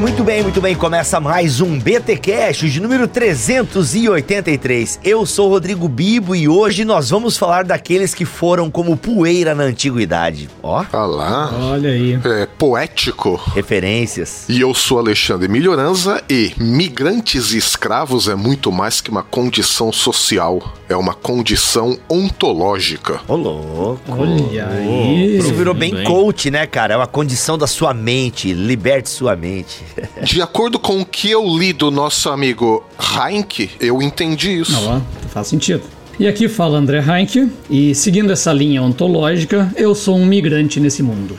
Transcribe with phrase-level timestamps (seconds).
[0.00, 0.74] Muito bem, muito bem.
[0.74, 4.98] Começa mais um BT Cash de número 383.
[5.04, 9.64] Eu sou Rodrigo Bibo e hoje nós vamos falar daqueles que foram como poeira na
[9.64, 10.48] antiguidade.
[10.62, 10.82] Ó.
[10.90, 11.52] Olá.
[11.52, 12.18] Olha aí.
[12.24, 13.38] É poético.
[13.54, 14.46] Referências.
[14.48, 19.92] E eu sou Alexandre Melhoranza e migrantes e escravos é muito mais que uma condição
[19.92, 23.20] social, é uma condição ontológica.
[23.28, 24.00] Ô louco.
[24.08, 25.36] Olha aí.
[25.36, 26.94] Isso virou bem coach, né, cara?
[26.94, 29.89] É uma condição da sua mente, liberte sua mente.
[30.22, 34.72] De acordo com o que eu li do nosso amigo Heinck, eu entendi isso.
[34.72, 35.82] Não, faz sentido.
[36.18, 41.02] E aqui fala André Heinck, e seguindo essa linha ontológica, eu sou um migrante nesse
[41.02, 41.38] mundo.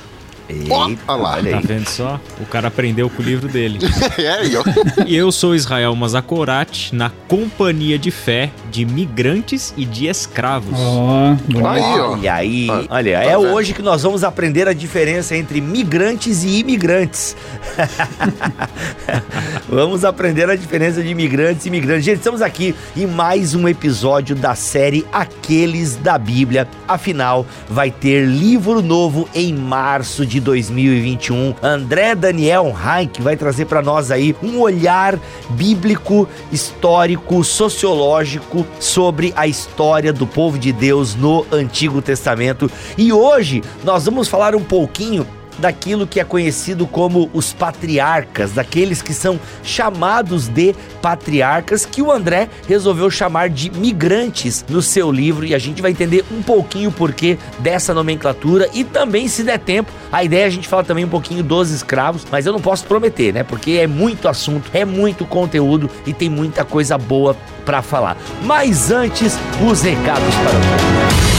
[0.49, 1.37] Eita, lá.
[1.37, 2.19] Tá vendo só?
[2.39, 3.79] O cara aprendeu com o livro dele.
[4.17, 4.63] é, e eu...
[5.07, 10.79] e eu sou Israel Mazakorati, na companhia de fé de migrantes e de escravos.
[10.79, 11.67] Ó, bom.
[11.67, 12.11] Aí, ó.
[12.13, 13.53] Olha aí, Ah, olha, tá é vendo?
[13.53, 17.35] hoje que nós vamos aprender a diferença entre migrantes e imigrantes.
[19.69, 22.05] vamos aprender a diferença de imigrantes e imigrantes.
[22.05, 26.67] Gente, estamos aqui em mais um episódio da série Aqueles da Bíblia.
[26.87, 31.55] Afinal, vai ter livro novo em março de 2021.
[31.61, 35.19] André Daniel Heinck vai trazer para nós aí um olhar
[35.49, 42.69] bíblico, histórico, sociológico sobre a história do povo de Deus no Antigo Testamento.
[42.97, 45.25] E hoje nós vamos falar um pouquinho
[45.59, 52.11] daquilo que é conhecido como os patriarcas, daqueles que são chamados de patriarcas, que o
[52.11, 56.89] André resolveu chamar de migrantes no seu livro, e a gente vai entender um pouquinho
[56.89, 60.83] o porquê dessa nomenclatura e também, se der tempo, a ideia é a gente falar
[60.83, 63.43] também um pouquinho dos escravos, mas eu não posso prometer, né?
[63.43, 67.35] Porque é muito assunto, é muito conteúdo e tem muita coisa boa
[67.65, 68.17] para falar.
[68.43, 71.30] Mas antes, os recados para o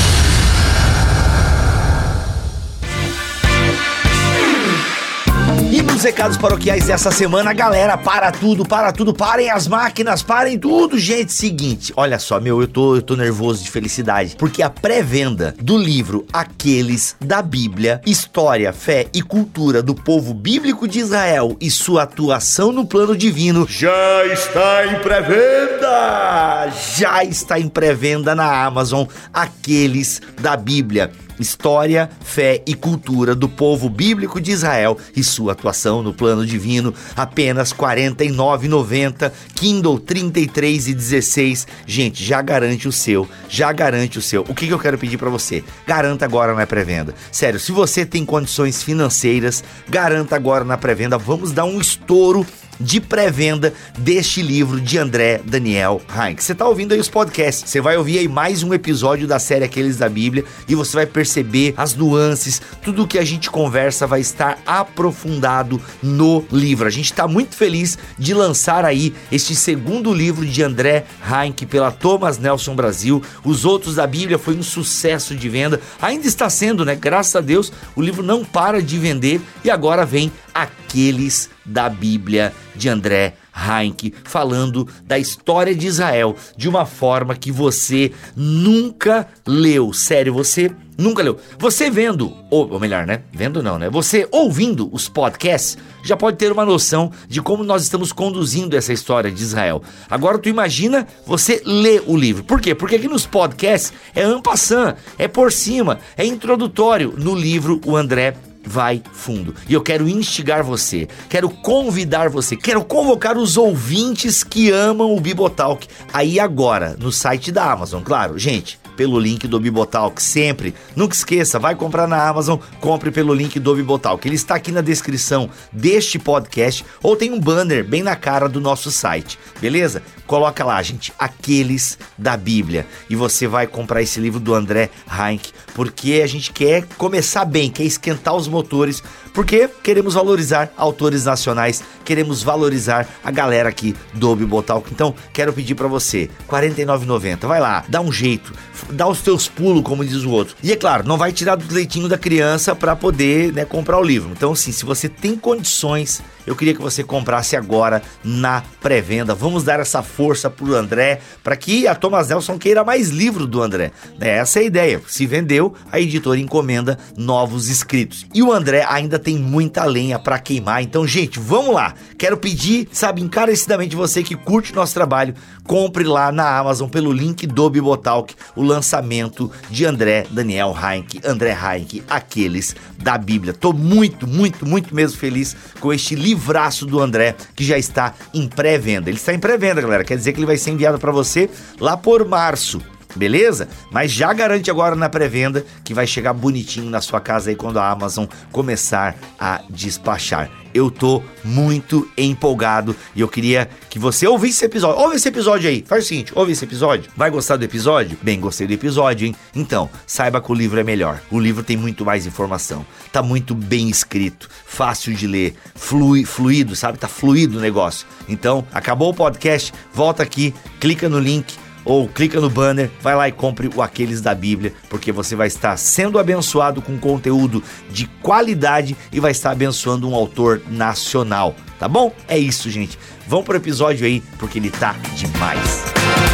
[6.02, 10.98] Nos recados paroquiais dessa semana, galera, para tudo, para tudo, parem as máquinas, parem tudo,
[10.98, 11.32] gente.
[11.32, 15.78] Seguinte, olha só, meu, eu tô, eu tô nervoso de felicidade, porque a pré-venda do
[15.78, 22.02] livro Aqueles da Bíblia, História, Fé e Cultura do Povo Bíblico de Israel e sua
[22.02, 26.68] atuação no plano divino já está em pré-venda!
[26.96, 31.12] Já está em pré-venda na Amazon Aqueles da Bíblia.
[31.42, 36.94] História, fé e cultura do povo bíblico de Israel e sua atuação no plano divino,
[37.16, 41.66] apenas R$ 49,90, Kindle 33 e 16.
[41.86, 44.42] Gente, já garante o seu, já garante o seu.
[44.48, 45.62] O que, que eu quero pedir para você?
[45.86, 47.14] Garanta agora na pré-venda.
[47.30, 51.18] Sério, se você tem condições financeiras, garanta agora na pré-venda.
[51.18, 52.46] Vamos dar um estouro
[52.80, 56.42] de pré-venda deste livro de André Daniel Heinck.
[56.42, 59.64] Você tá ouvindo aí os podcasts, você vai ouvir aí mais um episódio da série
[59.64, 64.20] Aqueles da Bíblia e você vai perceber as nuances, tudo que a gente conversa vai
[64.20, 66.86] estar aprofundado no livro.
[66.86, 71.90] A gente tá muito feliz de lançar aí este segundo livro de André Heinck pela
[71.90, 73.22] Thomas Nelson Brasil.
[73.44, 76.94] Os outros da Bíblia foi um sucesso de venda, ainda está sendo, né?
[76.94, 82.52] Graças a Deus, o livro não para de vender e agora vem Aqueles da Bíblia
[82.74, 89.92] de André Heinck, falando da história de Israel de uma forma que você nunca leu.
[89.92, 91.38] Sério, você nunca leu.
[91.58, 93.22] Você vendo, ou, ou melhor, né?
[93.32, 93.90] Vendo não, né?
[93.90, 98.92] Você ouvindo os podcasts já pode ter uma noção de como nós estamos conduzindo essa
[98.92, 99.82] história de Israel.
[100.10, 102.44] Agora tu imagina você ler o livro.
[102.44, 102.74] Por quê?
[102.74, 107.14] Porque aqui nos podcasts é ampassant, é por cima, é introdutório.
[107.16, 108.34] No livro o André
[108.64, 109.54] vai fundo.
[109.68, 115.20] E eu quero instigar você, quero convidar você, quero convocar os ouvintes que amam o
[115.20, 118.81] Bibotalk aí agora no site da Amazon, claro, gente.
[118.96, 120.74] Pelo link do Bibotalk, sempre.
[120.94, 124.26] Nunca esqueça, vai comprar na Amazon, compre pelo link do Bibotalk.
[124.26, 128.60] Ele está aqui na descrição deste podcast ou tem um banner bem na cara do
[128.60, 130.02] nosso site, beleza?
[130.26, 132.86] Coloca lá, gente, aqueles da Bíblia.
[133.10, 137.70] E você vai comprar esse livro do André Heinck, porque a gente quer começar bem,
[137.70, 144.34] quer esquentar os motores, porque queremos valorizar autores nacionais, queremos valorizar a galera aqui do
[144.36, 144.90] Bibotalk.
[144.92, 147.46] Então, quero pedir para você, R$ 49,90.
[147.46, 148.52] Vai lá, dá um jeito,
[148.90, 150.56] dá os teus pulos, como diz o outro.
[150.62, 154.02] E é claro, não vai tirar do leitinho da criança para poder né, comprar o
[154.02, 154.30] livro.
[154.32, 159.34] Então, assim, se você tem condições eu queria que você comprasse agora na pré-venda.
[159.34, 163.62] Vamos dar essa força pro André, para que a Thomas Nelson queira mais livro do
[163.62, 163.92] André.
[164.20, 165.02] Essa é a ideia.
[165.06, 168.26] Se vendeu, a editora encomenda novos inscritos.
[168.34, 170.82] E o André ainda tem muita lenha para queimar.
[170.82, 171.94] Então, gente, vamos lá.
[172.18, 177.46] Quero pedir, sabe, encarecidamente você que curte nosso trabalho, compre lá na Amazon pelo link
[177.46, 183.52] do Bibotalk o lançamento de André Daniel Heinck, André Heinck, aqueles da Bíblia.
[183.52, 188.48] Tô muito, muito, muito mesmo feliz com este livraço do André que já está em
[188.48, 189.10] pré-venda.
[189.10, 190.04] Ele está em pré-venda, galera.
[190.04, 191.48] Quer dizer que ele vai ser enviado para você
[191.80, 192.80] lá por março
[193.14, 193.68] beleza?
[193.90, 197.78] Mas já garante agora na pré-venda que vai chegar bonitinho na sua casa aí quando
[197.78, 200.50] a Amazon começar a despachar.
[200.74, 205.00] Eu tô muito empolgado e eu queria que você ouvisse esse episódio.
[205.00, 205.84] Ouve esse episódio aí.
[205.86, 207.10] Faz o seguinte, ouve esse episódio.
[207.14, 208.16] Vai gostar do episódio?
[208.22, 209.36] Bem, gostei do episódio, hein?
[209.54, 211.20] Então, saiba que o livro é melhor.
[211.30, 212.86] O livro tem muito mais informação.
[213.12, 216.96] Tá muito bem escrito, fácil de ler, flui, fluido, sabe?
[216.96, 218.06] Tá fluido o negócio.
[218.26, 223.28] Então, acabou o podcast, volta aqui, clica no link ou clica no banner, vai lá
[223.28, 228.06] e compre o Aqueles da Bíblia, porque você vai estar sendo abençoado com conteúdo de
[228.22, 232.12] qualidade e vai estar abençoando um autor nacional, tá bom?
[232.28, 232.98] É isso, gente.
[233.26, 235.84] Vamos pro episódio aí, porque ele tá demais.
[235.94, 236.31] Bem,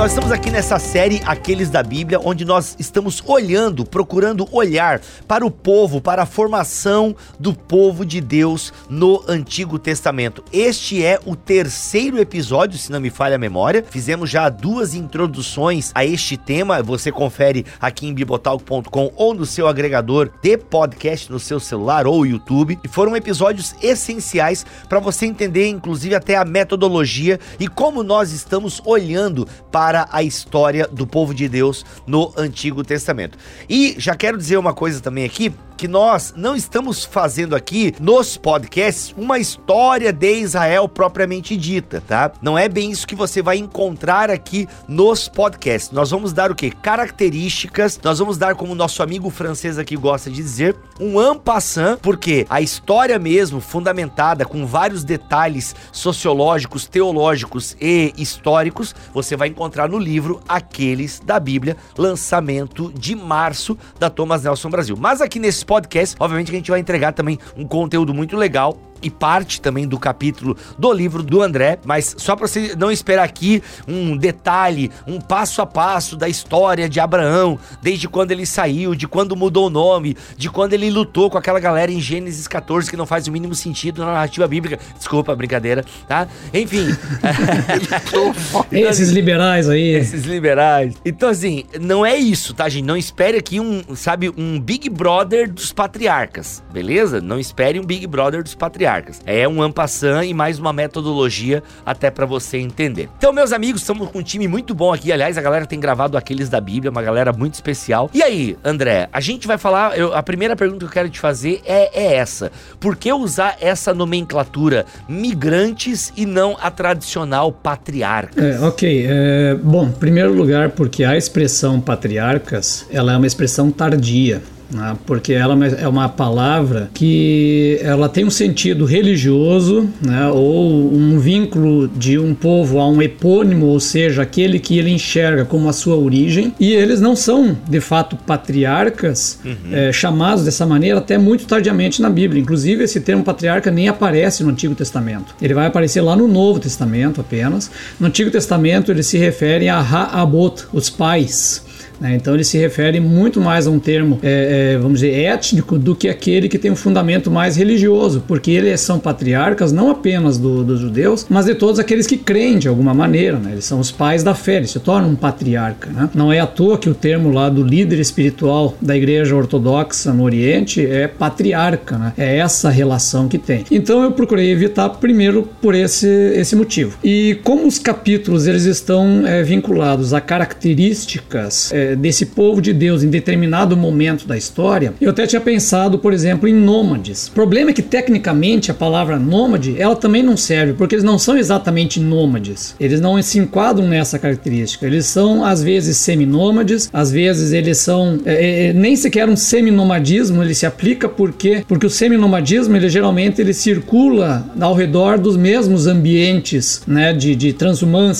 [0.00, 4.98] nós estamos aqui nessa série Aqueles da Bíblia, onde nós estamos olhando, procurando olhar
[5.28, 10.42] para o povo, para a formação do povo de Deus no Antigo Testamento.
[10.50, 13.84] Este é o terceiro episódio, se não me falha a memória.
[13.90, 16.82] Fizemos já duas introduções a este tema.
[16.82, 22.24] Você confere aqui em bibotalk.com ou no seu agregador de podcast no seu celular ou
[22.24, 22.78] YouTube.
[22.82, 28.80] E foram episódios essenciais para você entender, inclusive, até a metodologia e como nós estamos
[28.86, 33.38] olhando para a história do povo de Deus no Antigo Testamento.
[33.68, 38.36] E já quero dizer uma coisa também aqui, que nós não estamos fazendo aqui nos
[38.36, 42.30] podcasts uma história de Israel propriamente dita, tá?
[42.42, 45.90] Não é bem isso que você vai encontrar aqui nos podcasts.
[45.90, 46.70] Nós vamos dar o que?
[46.70, 52.46] Características, nós vamos dar, como nosso amigo francês aqui gosta de dizer, um ampassant, porque
[52.50, 59.98] a história mesmo, fundamentada com vários detalhes sociológicos, teológicos e históricos, você vai encontrar no
[59.98, 64.94] livro Aqueles da Bíblia, lançamento de março da Thomas Nelson Brasil.
[65.00, 68.76] Mas aqui nesse podcast, obviamente que a gente vai entregar também um conteúdo muito legal
[69.02, 73.24] e parte também do capítulo do livro do André, mas só para você não esperar
[73.24, 78.94] aqui um detalhe, um passo a passo da história de Abraão, desde quando ele saiu,
[78.94, 82.90] de quando mudou o nome, de quando ele lutou com aquela galera em Gênesis 14
[82.90, 84.78] que não faz o mínimo sentido na narrativa bíblica.
[84.96, 86.26] Desculpa, brincadeira, tá?
[86.52, 86.88] Enfim.
[88.70, 89.94] Esses liberais aí.
[89.94, 90.94] Esses liberais.
[91.04, 92.84] Então assim, não é isso, tá, gente?
[92.84, 97.20] Não espere aqui um, sabe, um Big Brother dos patriarcas, beleza?
[97.20, 99.20] Não espere um Big Brother dos patriarcas patriarcas.
[99.24, 103.08] É um ampassan e mais uma metodologia até para você entender.
[103.16, 105.12] Então, meus amigos, estamos com um time muito bom aqui.
[105.12, 108.10] Aliás, a galera tem gravado aqueles da Bíblia, uma galera muito especial.
[108.12, 109.96] E aí, André, a gente vai falar.
[109.96, 112.50] Eu, a primeira pergunta que eu quero te fazer é, é essa:
[112.80, 118.42] por que usar essa nomenclatura migrantes e não a tradicional patriarcas?
[118.42, 119.06] É, ok.
[119.08, 124.96] É, bom, em primeiro lugar, porque a expressão patriarcas ela é uma expressão tardia né?
[125.06, 130.28] porque ela é uma palavra que ela tem um sentido religioso, né?
[130.28, 135.44] ou um vínculo de um povo a um epônimo, ou seja, aquele que ele enxerga
[135.44, 139.54] como a sua origem, e eles não são de fato patriarcas uhum.
[139.72, 142.40] é, chamados dessa maneira até muito tardiamente na Bíblia.
[142.40, 145.34] Inclusive, esse termo patriarca nem aparece no Antigo Testamento.
[145.40, 147.70] Ele vai aparecer lá no Novo Testamento apenas.
[147.98, 151.64] No Antigo Testamento, ele se refere a Ha'abot, os pais.
[152.00, 152.16] Né?
[152.16, 155.94] Então ele se refere muito mais a um termo, é, é, vamos dizer, étnico do
[155.94, 160.64] que aquele que tem um fundamento mais religioso, porque eles são patriarcas não apenas do,
[160.64, 163.38] dos judeus, mas de todos aqueles que creem de alguma maneira.
[163.38, 163.52] Né?
[163.52, 165.90] Eles são os pais da fé, eles se tornam um patriarca.
[165.90, 166.08] Né?
[166.14, 170.24] Não é à toa que o termo lá do líder espiritual da igreja ortodoxa no
[170.24, 172.12] Oriente é patriarca, né?
[172.16, 173.64] é essa relação que tem.
[173.70, 176.96] Então eu procurei evitar primeiro por esse, esse motivo.
[177.02, 182.72] E como os capítulos eles estão é, vinculados a características é, é, desse povo de
[182.72, 187.28] Deus em determinado momento da história, eu até tinha pensado, por exemplo, em nômades.
[187.28, 191.18] O problema é que tecnicamente a palavra nômade ela também não serve, porque eles não
[191.18, 192.74] são exatamente nômades.
[192.78, 194.86] Eles não se enquadram nessa característica.
[194.86, 200.42] Eles são às vezes seminômades, às vezes eles são é, é, nem sequer um seminomadismo.
[200.42, 205.86] Ele se aplica porque porque o seminomadismo ele geralmente ele circula ao redor dos mesmos
[205.86, 207.52] ambientes, né, de, de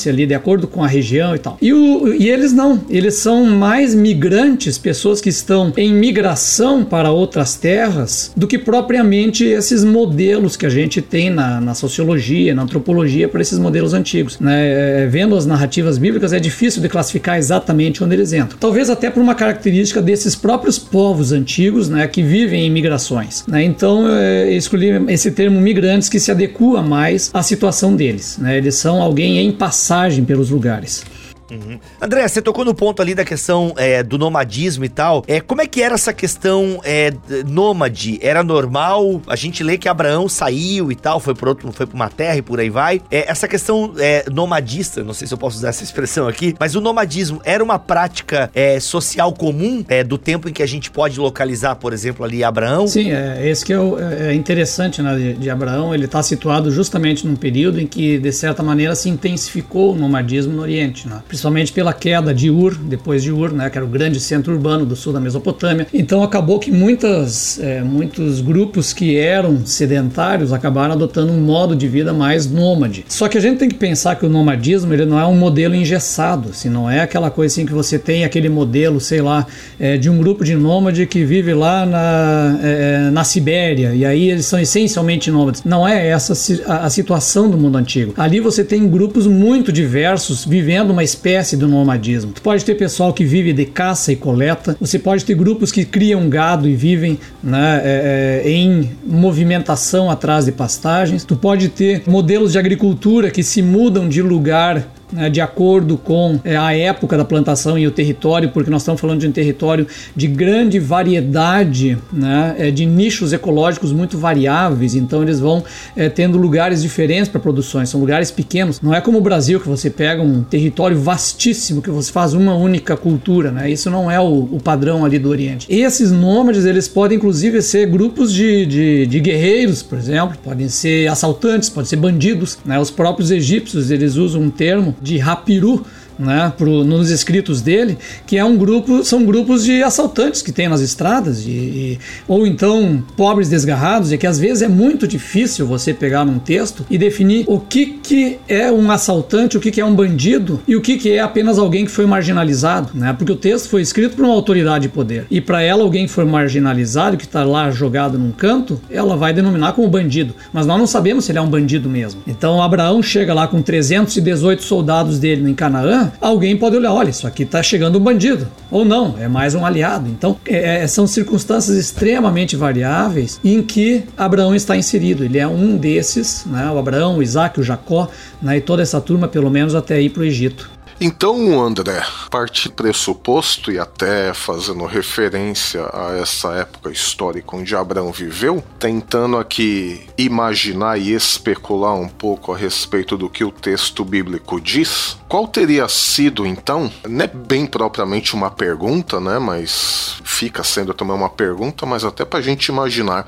[0.09, 1.59] ali, de acordo com a região e tal.
[1.61, 7.11] E, o, e eles não, eles são mais migrantes, pessoas que estão em migração para
[7.11, 12.63] outras terras, do que propriamente esses modelos que a gente tem na, na sociologia, na
[12.63, 14.41] antropologia, para esses modelos antigos.
[14.41, 15.03] Né?
[15.03, 18.57] É, vendo as narrativas bíblicas, é difícil de classificar exatamente onde eles entram.
[18.59, 23.45] Talvez até por uma característica desses próprios povos antigos né, que vivem em migrações.
[23.47, 23.63] Né?
[23.63, 28.39] Então, é, escolhi esse termo migrantes que se adequa mais à situação deles.
[28.39, 28.57] Né?
[28.57, 31.05] Eles são alguém em passagem pelos lugares.
[31.51, 31.79] Uhum.
[32.01, 35.25] André, você tocou no ponto ali da questão é, do nomadismo e tal.
[35.27, 37.13] É, como é que era essa questão é,
[37.47, 38.19] nômade?
[38.23, 39.21] Era normal?
[39.27, 42.37] A gente lê que Abraão saiu e tal, foi por outro, foi para uma terra
[42.37, 43.01] e por aí vai.
[43.11, 46.75] É, essa questão é, nomadista, não sei se eu posso usar essa expressão aqui, mas
[46.75, 50.91] o nomadismo era uma prática é, social comum é, do tempo em que a gente
[50.91, 52.87] pode localizar, por exemplo, ali Abraão?
[52.87, 55.95] Sim, é esse que é, o, é interessante né, de, de Abraão.
[55.95, 60.55] Ele está situado justamente num período em que, de certa maneira, se intensificou o nomadismo
[60.55, 61.23] no Oriente, né?
[61.41, 64.85] Principalmente pela queda de Ur, depois de Ur, né, que era o grande centro urbano
[64.85, 65.87] do sul da Mesopotâmia.
[65.93, 71.89] Então acabou que muitas, é, muitos grupos que eram sedentários acabaram adotando um modo de
[71.89, 73.07] vida mais nômade.
[73.09, 75.75] Só que a gente tem que pensar que o nomadismo ele não é um modelo
[75.75, 79.47] engessado, se não é aquela coisa assim que você tem aquele modelo, sei lá,
[79.79, 84.31] é, de um grupo de nômade que vive lá na, é, na Sibéria e aí
[84.31, 85.65] eles são essencialmente nômades.
[85.65, 86.35] Não é essa
[86.67, 88.13] a situação do mundo antigo.
[88.19, 92.33] Ali você tem grupos muito diversos vivendo uma espécie espécie do nomadismo.
[92.33, 95.85] Tu pode ter pessoal que vive de caça e coleta, você pode ter grupos que
[95.85, 102.03] criam gado e vivem né, é, é, em movimentação atrás de pastagens, tu pode ter
[102.07, 107.17] modelos de agricultura que se mudam de lugar né, de acordo com é, a época
[107.17, 111.97] da plantação e o território, porque nós estamos falando de um território de grande variedade,
[112.13, 115.63] né, é, de nichos ecológicos muito variáveis, então eles vão
[115.97, 118.81] é, tendo lugares diferentes para produções, são lugares pequenos.
[118.81, 122.55] Não é como o Brasil, que você pega um território vastíssimo, que você faz uma
[122.55, 123.71] única cultura, né?
[123.71, 125.67] isso não é o, o padrão ali do Oriente.
[125.69, 131.09] Esses nômades, eles podem inclusive ser grupos de, de, de guerreiros, por exemplo, podem ser
[131.09, 132.59] assaltantes, podem ser bandidos.
[132.65, 132.79] Né?
[132.79, 135.83] Os próprios egípcios, eles usam um termo de Rapiru,
[136.21, 140.69] né, pro, nos escritos dele, que é um grupo, são grupos de assaltantes que tem
[140.69, 141.99] nas estradas, e, e,
[142.29, 146.85] ou então pobres desgarrados, e que às vezes é muito difícil você pegar num texto
[146.91, 150.77] e definir o que, que é um assaltante, o que, que é um bandido e
[150.77, 153.15] o que, que é apenas alguém que foi marginalizado, né?
[153.17, 155.27] Porque o texto foi escrito por uma autoridade de poder.
[155.31, 159.33] E para ela, alguém que foi marginalizado, que está lá jogado num canto, ela vai
[159.33, 160.35] denominar como bandido.
[160.53, 162.23] Mas nós não sabemos se ele é um bandido mesmo.
[162.27, 167.27] Então Abraão chega lá com 318 soldados dele em Canaã alguém pode olhar, olha, isso
[167.27, 168.49] aqui está chegando um bandido.
[168.71, 170.09] Ou não, é mais um aliado.
[170.09, 175.25] Então, é, é, são circunstâncias extremamente variáveis em que Abraão está inserido.
[175.25, 176.71] Ele é um desses, né?
[176.71, 178.09] o Abraão, o Isaac, o Jacó,
[178.41, 178.59] né?
[178.59, 180.71] e toda essa turma, pelo menos até ir para o Egito.
[181.03, 188.63] Então, André, parte pressuposto e até fazendo referência a essa época histórica onde Abraão viveu,
[188.79, 195.17] tentando aqui imaginar e especular um pouco a respeito do que o texto bíblico diz,
[195.27, 201.17] qual teria sido então, não é bem propriamente uma pergunta, né, mas fica sendo também
[201.17, 203.27] uma pergunta, mas até para a gente imaginar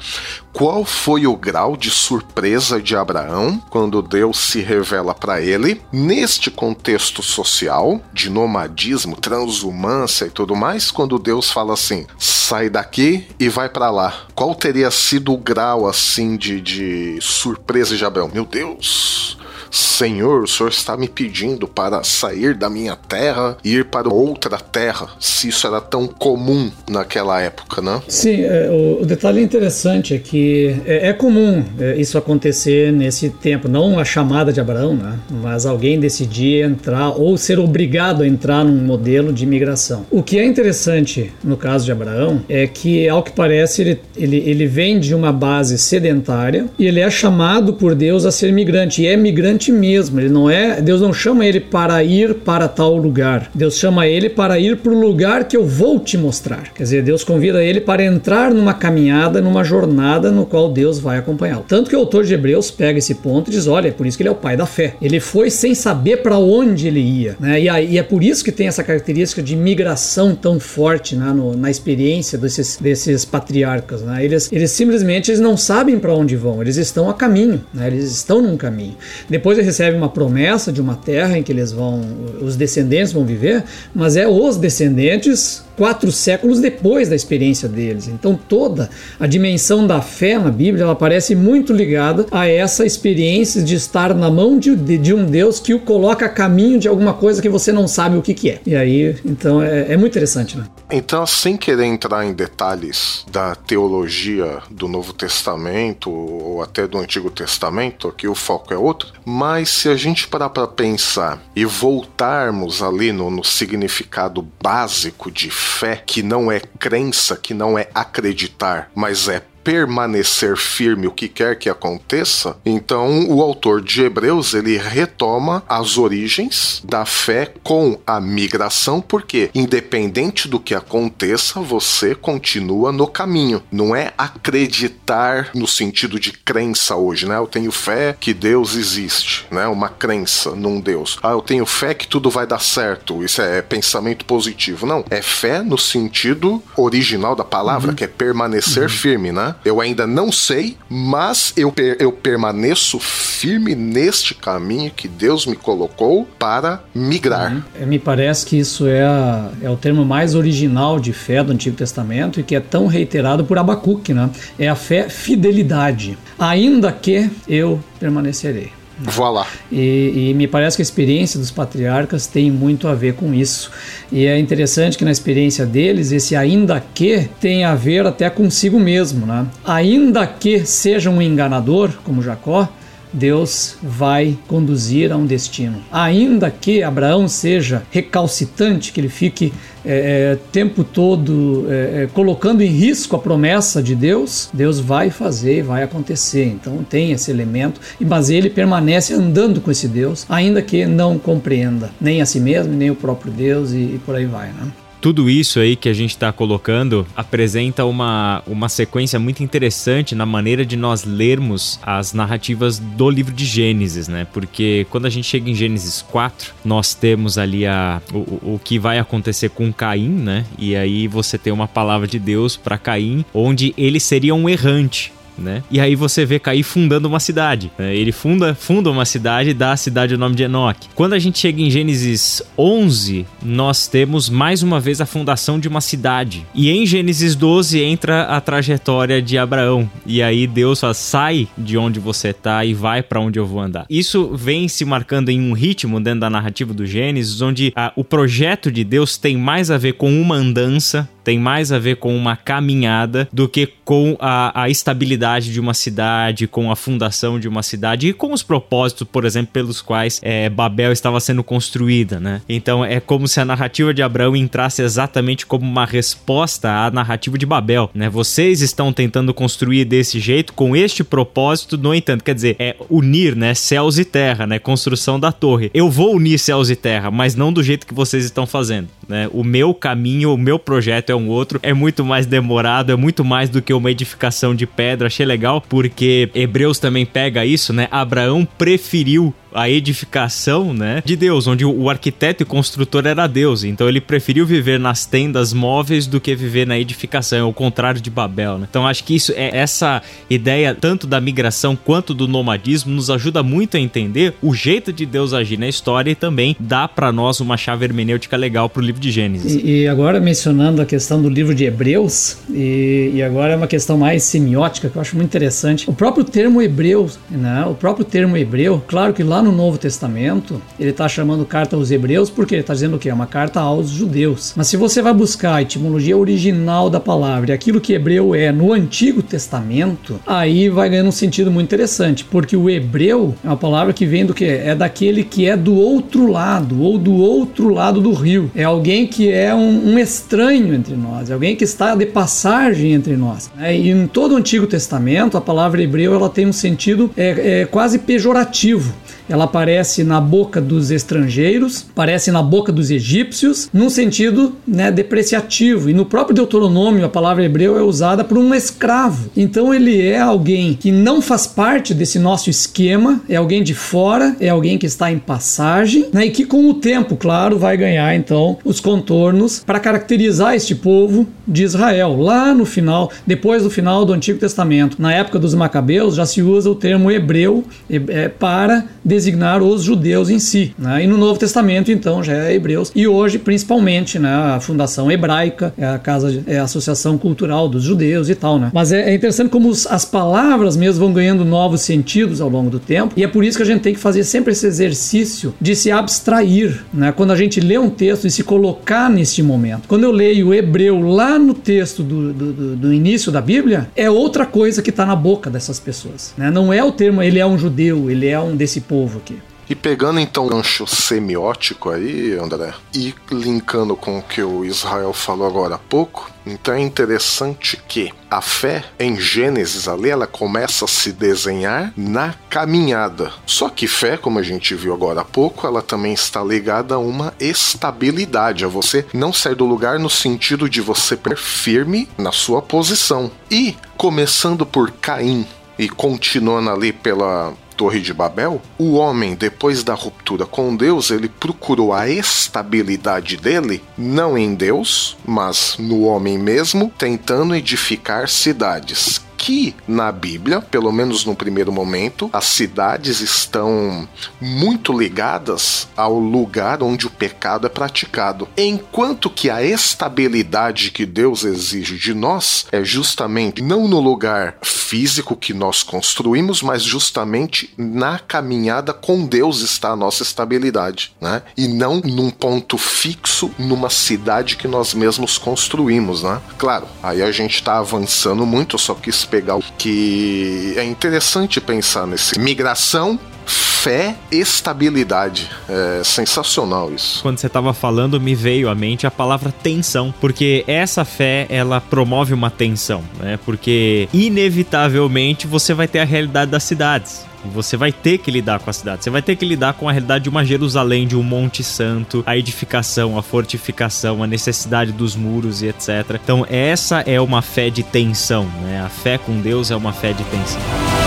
[0.53, 6.51] qual foi o grau de surpresa de Abraão quando Deus se revela para ele neste
[6.51, 13.49] contexto social de nomadismo, transumância e tudo mais, quando Deus fala assim: sai daqui e
[13.49, 14.27] vai para lá.
[14.35, 18.31] Qual teria sido o grau assim de, de surpresa de Abraão?
[18.33, 19.39] Meu Deus,
[19.73, 24.59] Senhor, o Senhor está me pedindo para sair da minha terra e ir para outra
[24.59, 28.03] terra, se isso era tão comum naquela época, né?
[28.07, 33.31] Sim, é, o, o, detalhe interessante é que é, é comum é, isso acontecer nesse
[33.31, 35.19] tempo, não a chamada de Abraão, né?
[35.31, 40.05] mas alguém decidir entrar ou ser obrigado a entrar num modelo de imigração.
[40.11, 44.37] O que é interessante no caso de Abraão é que, ao que parece, ele, ele,
[44.37, 49.03] ele vem de uma base sedentária e ele é chamado por Deus a ser migrante,
[49.03, 50.19] e é migrante adiante mesmo.
[50.19, 53.51] Ele não é, Deus não chama ele para ir para tal lugar.
[53.55, 56.73] Deus chama ele para ir para o lugar que eu vou te mostrar.
[56.75, 61.19] Quer dizer, Deus convida ele para entrar numa caminhada, numa jornada no qual Deus vai
[61.19, 61.65] acompanhá-lo.
[61.69, 64.17] Tanto que o autor de Hebreus pega esse ponto e diz: olha, é por isso
[64.17, 64.95] que ele é o pai da fé.
[65.01, 67.61] Ele foi sem saber para onde ele ia, né?
[67.61, 71.33] E, aí, e é por isso que tem essa característica de migração tão forte né,
[71.33, 74.03] no, na experiência desses, desses patriarcas.
[74.03, 74.25] Né?
[74.25, 77.87] Eles, eles simplesmente eles não sabem para onde vão, eles estão a caminho, né?
[77.87, 78.97] eles estão num caminho.
[79.29, 82.01] Depois eles recebem uma promessa de uma terra em que eles vão,
[82.41, 88.07] os descendentes vão viver, mas é os descendentes quatro séculos depois da experiência deles.
[88.07, 93.61] Então toda a dimensão da fé na Bíblia ela parece muito ligada a essa experiência
[93.61, 96.87] de estar na mão de, de, de um Deus que o coloca a caminho de
[96.87, 98.61] alguma coisa que você não sabe o que, que é.
[98.65, 100.67] E aí, então é, é muito interessante, né?
[100.89, 107.31] Então, sem querer entrar em detalhes da teologia do Novo Testamento ou até do Antigo
[107.31, 112.83] Testamento, aqui o foco é outro, mas se a gente parar para pensar e voltarmos
[112.83, 115.72] ali no, no significado básico de fé,
[116.05, 121.57] que não é crença, que não é acreditar, mas é permanecer firme o que quer
[121.57, 128.21] que aconteça, então o autor de Hebreus ele retoma as origens da fé com a
[128.21, 133.63] migração, porque independente do que aconteça, você continua no caminho.
[133.71, 137.37] Não é acreditar no sentido de crença hoje, né?
[137.37, 139.67] Eu tenho fé que Deus existe, né?
[139.67, 141.19] Uma crença num Deus.
[141.23, 143.25] Ah, eu tenho fé que tudo vai dar certo.
[143.25, 144.87] Isso é pensamento positivo.
[144.87, 147.95] Não, é fé no sentido original da palavra, uhum.
[147.95, 148.89] que é permanecer uhum.
[148.89, 149.52] firme, né?
[149.65, 155.57] Eu ainda não sei, mas eu, per eu permaneço firme neste caminho que Deus me
[155.57, 157.53] colocou para migrar.
[157.53, 157.63] Uhum.
[157.81, 161.53] É, me parece que isso é, a, é o termo mais original de fé do
[161.53, 164.31] Antigo Testamento e que é tão reiterado por Abacuque, né?
[164.59, 166.17] É a fé fidelidade.
[166.39, 168.73] Ainda que eu permanecerei.
[168.99, 169.47] Voilà.
[169.71, 173.71] E, e, me parece que a experiência dos patriarcas tem muito a ver com isso.
[174.11, 178.79] E é interessante que na experiência deles, esse ainda que tem a ver até consigo
[178.79, 179.27] mesmo.
[179.27, 179.47] Né?
[179.65, 182.69] Ainda que seja um enganador, como Jacó,
[183.13, 185.83] Deus vai conduzir a um destino.
[185.91, 189.53] Ainda que Abraão seja recalcitante, que ele fique
[189.85, 195.11] é, é, tempo todo é, é, colocando em risco a promessa de Deus, Deus vai
[195.11, 196.47] fazer e vai acontecer.
[196.47, 201.91] Então tem esse elemento, mas ele permanece andando com esse Deus, ainda que não compreenda
[202.01, 204.49] nem a si mesmo, nem o próprio Deus e, e por aí vai.
[204.49, 204.73] Né?
[205.03, 210.25] Tudo isso aí que a gente está colocando apresenta uma, uma sequência muito interessante na
[210.25, 214.25] maneira de nós lermos as narrativas do livro de Gênesis, né?
[214.33, 218.79] Porque quando a gente chega em Gênesis 4, nós temos ali a, o, o que
[218.79, 220.47] vai acontecer com Caim, né?
[220.57, 225.13] E aí você tem uma palavra de Deus para Caim, onde ele seria um errante
[225.39, 225.63] né?
[225.71, 227.71] E aí você vê Cair fundando uma cidade.
[227.79, 227.95] Né?
[227.95, 230.89] Ele funda, funda uma cidade e dá a cidade o nome de Enoch.
[230.95, 235.69] Quando a gente chega em Gênesis 11, nós temos mais uma vez a fundação de
[235.69, 236.47] uma cidade.
[236.55, 239.91] E em Gênesis 12 entra a trajetória de Abraão.
[240.07, 243.61] E aí Deus fala: sai de onde você está e vai para onde eu vou
[243.61, 243.87] andar.
[243.89, 248.05] Isso vem se marcando em um ritmo dentro da narrativa do Gênesis, onde a, o
[248.05, 252.17] projeto de Deus tem mais a ver com uma andança tem mais a ver com
[252.17, 257.49] uma caminhada do que com a, a, estabilidade de uma cidade, com a fundação de
[257.49, 262.19] uma cidade e com os propósitos, por exemplo, pelos quais é, Babel estava sendo construída,
[262.19, 262.41] né?
[262.49, 267.37] Então é como se a narrativa de Abraão entrasse exatamente como uma resposta à narrativa
[267.37, 268.09] de Babel, né?
[268.09, 273.37] Vocês estão tentando construir desse jeito com este propósito, no entanto, quer dizer, é unir,
[273.37, 275.71] né, céus e terra, né, construção da torre.
[275.75, 279.29] Eu vou unir céus e terra, mas não do jeito que vocês estão fazendo, né?
[279.33, 283.25] O meu caminho, o meu projeto é um outro, é muito mais demorado, é muito
[283.25, 285.07] mais do que uma edificação de pedra.
[285.07, 287.89] Achei legal porque Hebreus também pega isso, né?
[287.91, 293.65] Abraão preferiu a edificação, né, de Deus, onde o arquiteto e construtor era Deus.
[293.65, 298.01] Então ele preferiu viver nas tendas móveis do que viver na edificação, é o contrário
[298.01, 298.67] de Babel, né?
[298.69, 303.43] Então acho que isso é essa ideia tanto da migração quanto do nomadismo nos ajuda
[303.43, 307.41] muito a entender o jeito de Deus agir na história e também dá para nós
[307.41, 309.55] uma chave hermenêutica legal para o livro de Gênesis.
[309.55, 313.67] E, e, agora mencionando a questão do livro de Hebreus e, e agora é uma
[313.67, 315.89] questão mais semiótica que eu acho muito interessante.
[315.89, 317.65] O próprio termo hebreu, né?
[317.67, 321.91] O próprio termo hebreu, claro que lá no Novo Testamento, ele está chamando carta aos
[321.91, 323.09] hebreus porque ele está dizendo que?
[323.09, 324.53] É uma carta aos judeus.
[324.57, 328.73] Mas se você vai buscar a etimologia original da palavra aquilo que hebreu é no
[328.73, 333.93] Antigo Testamento, aí vai ganhando um sentido muito interessante, porque o hebreu é uma palavra
[333.93, 334.45] que vem do que?
[334.45, 338.51] É daquele que é do outro lado, ou do outro lado do rio.
[338.55, 342.93] É alguém que é um, um estranho entre nós, é alguém que está de passagem
[342.93, 343.51] entre nós.
[343.59, 347.61] É, e em todo o Antigo Testamento, a palavra hebreu ela tem um sentido é,
[347.61, 348.93] é quase pejorativo.
[349.29, 355.91] Ela aparece na boca dos estrangeiros, aparece na boca dos egípcios, num sentido né, depreciativo.
[355.91, 359.31] E no próprio Deuteronômio, a palavra hebreu é usada por um escravo.
[359.37, 364.37] Então ele é alguém que não faz parte desse nosso esquema, é alguém de fora,
[364.41, 368.15] é alguém que está em passagem, né, e que com o tempo, claro, vai ganhar
[368.15, 372.17] então os contornos para caracterizar este povo de Israel.
[372.21, 376.43] Lá no final, depois do final do Antigo Testamento, na época dos Macabeus, já se
[376.43, 380.75] usa o termo hebreu é, para designar os judeus em si.
[380.79, 381.05] Né?
[381.05, 382.93] E no Novo Testamento, então, já é hebreus.
[382.95, 387.83] E hoje, principalmente, né, a Fundação Hebraica, é a casa, é a Associação Cultural dos
[387.83, 388.59] Judeus e tal.
[388.59, 388.71] Né?
[388.73, 392.79] Mas é, é interessante como as palavras mesmo vão ganhando novos sentidos ao longo do
[392.79, 393.15] tempo.
[393.17, 395.91] E é por isso que a gente tem que fazer sempre esse exercício de se
[395.91, 396.85] abstrair.
[396.93, 397.13] Né?
[397.13, 399.89] Quando a gente lê um texto e se colocar neste momento.
[399.89, 403.91] Quando eu leio o hebreu lá no texto do, do, do, do início da Bíblia,
[403.95, 406.35] é outra coisa que está na boca dessas pessoas.
[406.37, 406.51] Né?
[406.51, 409.39] Não é o termo ele é um judeu, ele é um desse povo aqui.
[409.69, 415.13] E pegando então o gancho semiótico aí, André, e linkando com o que o Israel
[415.13, 420.85] falou agora há pouco, então é interessante que a fé em Gênesis ali ela começa
[420.85, 423.33] a se desenhar na caminhada.
[423.47, 426.99] Só que fé, como a gente viu agora há pouco, ela também está ligada a
[426.99, 432.61] uma estabilidade, a você não sair do lugar no sentido de você firme na sua
[432.61, 433.31] posição.
[433.51, 435.47] E começando por Caim
[435.79, 441.29] e continuando ali pela Torre de Babel, o homem, depois da ruptura com Deus, ele
[441.29, 449.75] procurou a estabilidade dele não em Deus, mas no homem mesmo, tentando edificar cidades que
[449.89, 454.09] na Bíblia, pelo menos no primeiro momento, as cidades estão
[454.41, 461.43] muito ligadas ao lugar onde o pecado é praticado, enquanto que a estabilidade que Deus
[461.43, 468.21] exige de nós é justamente não no lugar físico que nós construímos, mas justamente na
[468.21, 471.43] caminhada com Deus está a nossa estabilidade, né?
[471.57, 476.41] E não num ponto fixo numa cidade que nós mesmos construímos, né?
[476.59, 482.07] Claro, aí a gente está avançando muito, só que pegar o que é interessante pensar
[482.07, 485.51] nesse migração fé, estabilidade.
[485.69, 487.23] É sensacional isso.
[487.23, 491.81] Quando você estava falando, me veio à mente a palavra tensão, porque essa fé, ela
[491.81, 493.39] promove uma tensão, né?
[493.45, 497.25] Porque inevitavelmente você vai ter a realidade das cidades.
[497.45, 499.05] Você vai ter que lidar com a cidade.
[499.05, 502.23] Você vai ter que lidar com a realidade de uma Jerusalém, de um Monte Santo,
[502.27, 506.19] a edificação, a fortificação, a necessidade dos muros e etc.
[506.23, 508.81] Então, essa é uma fé de tensão, né?
[508.81, 511.02] A fé com Deus é uma fé de tensão.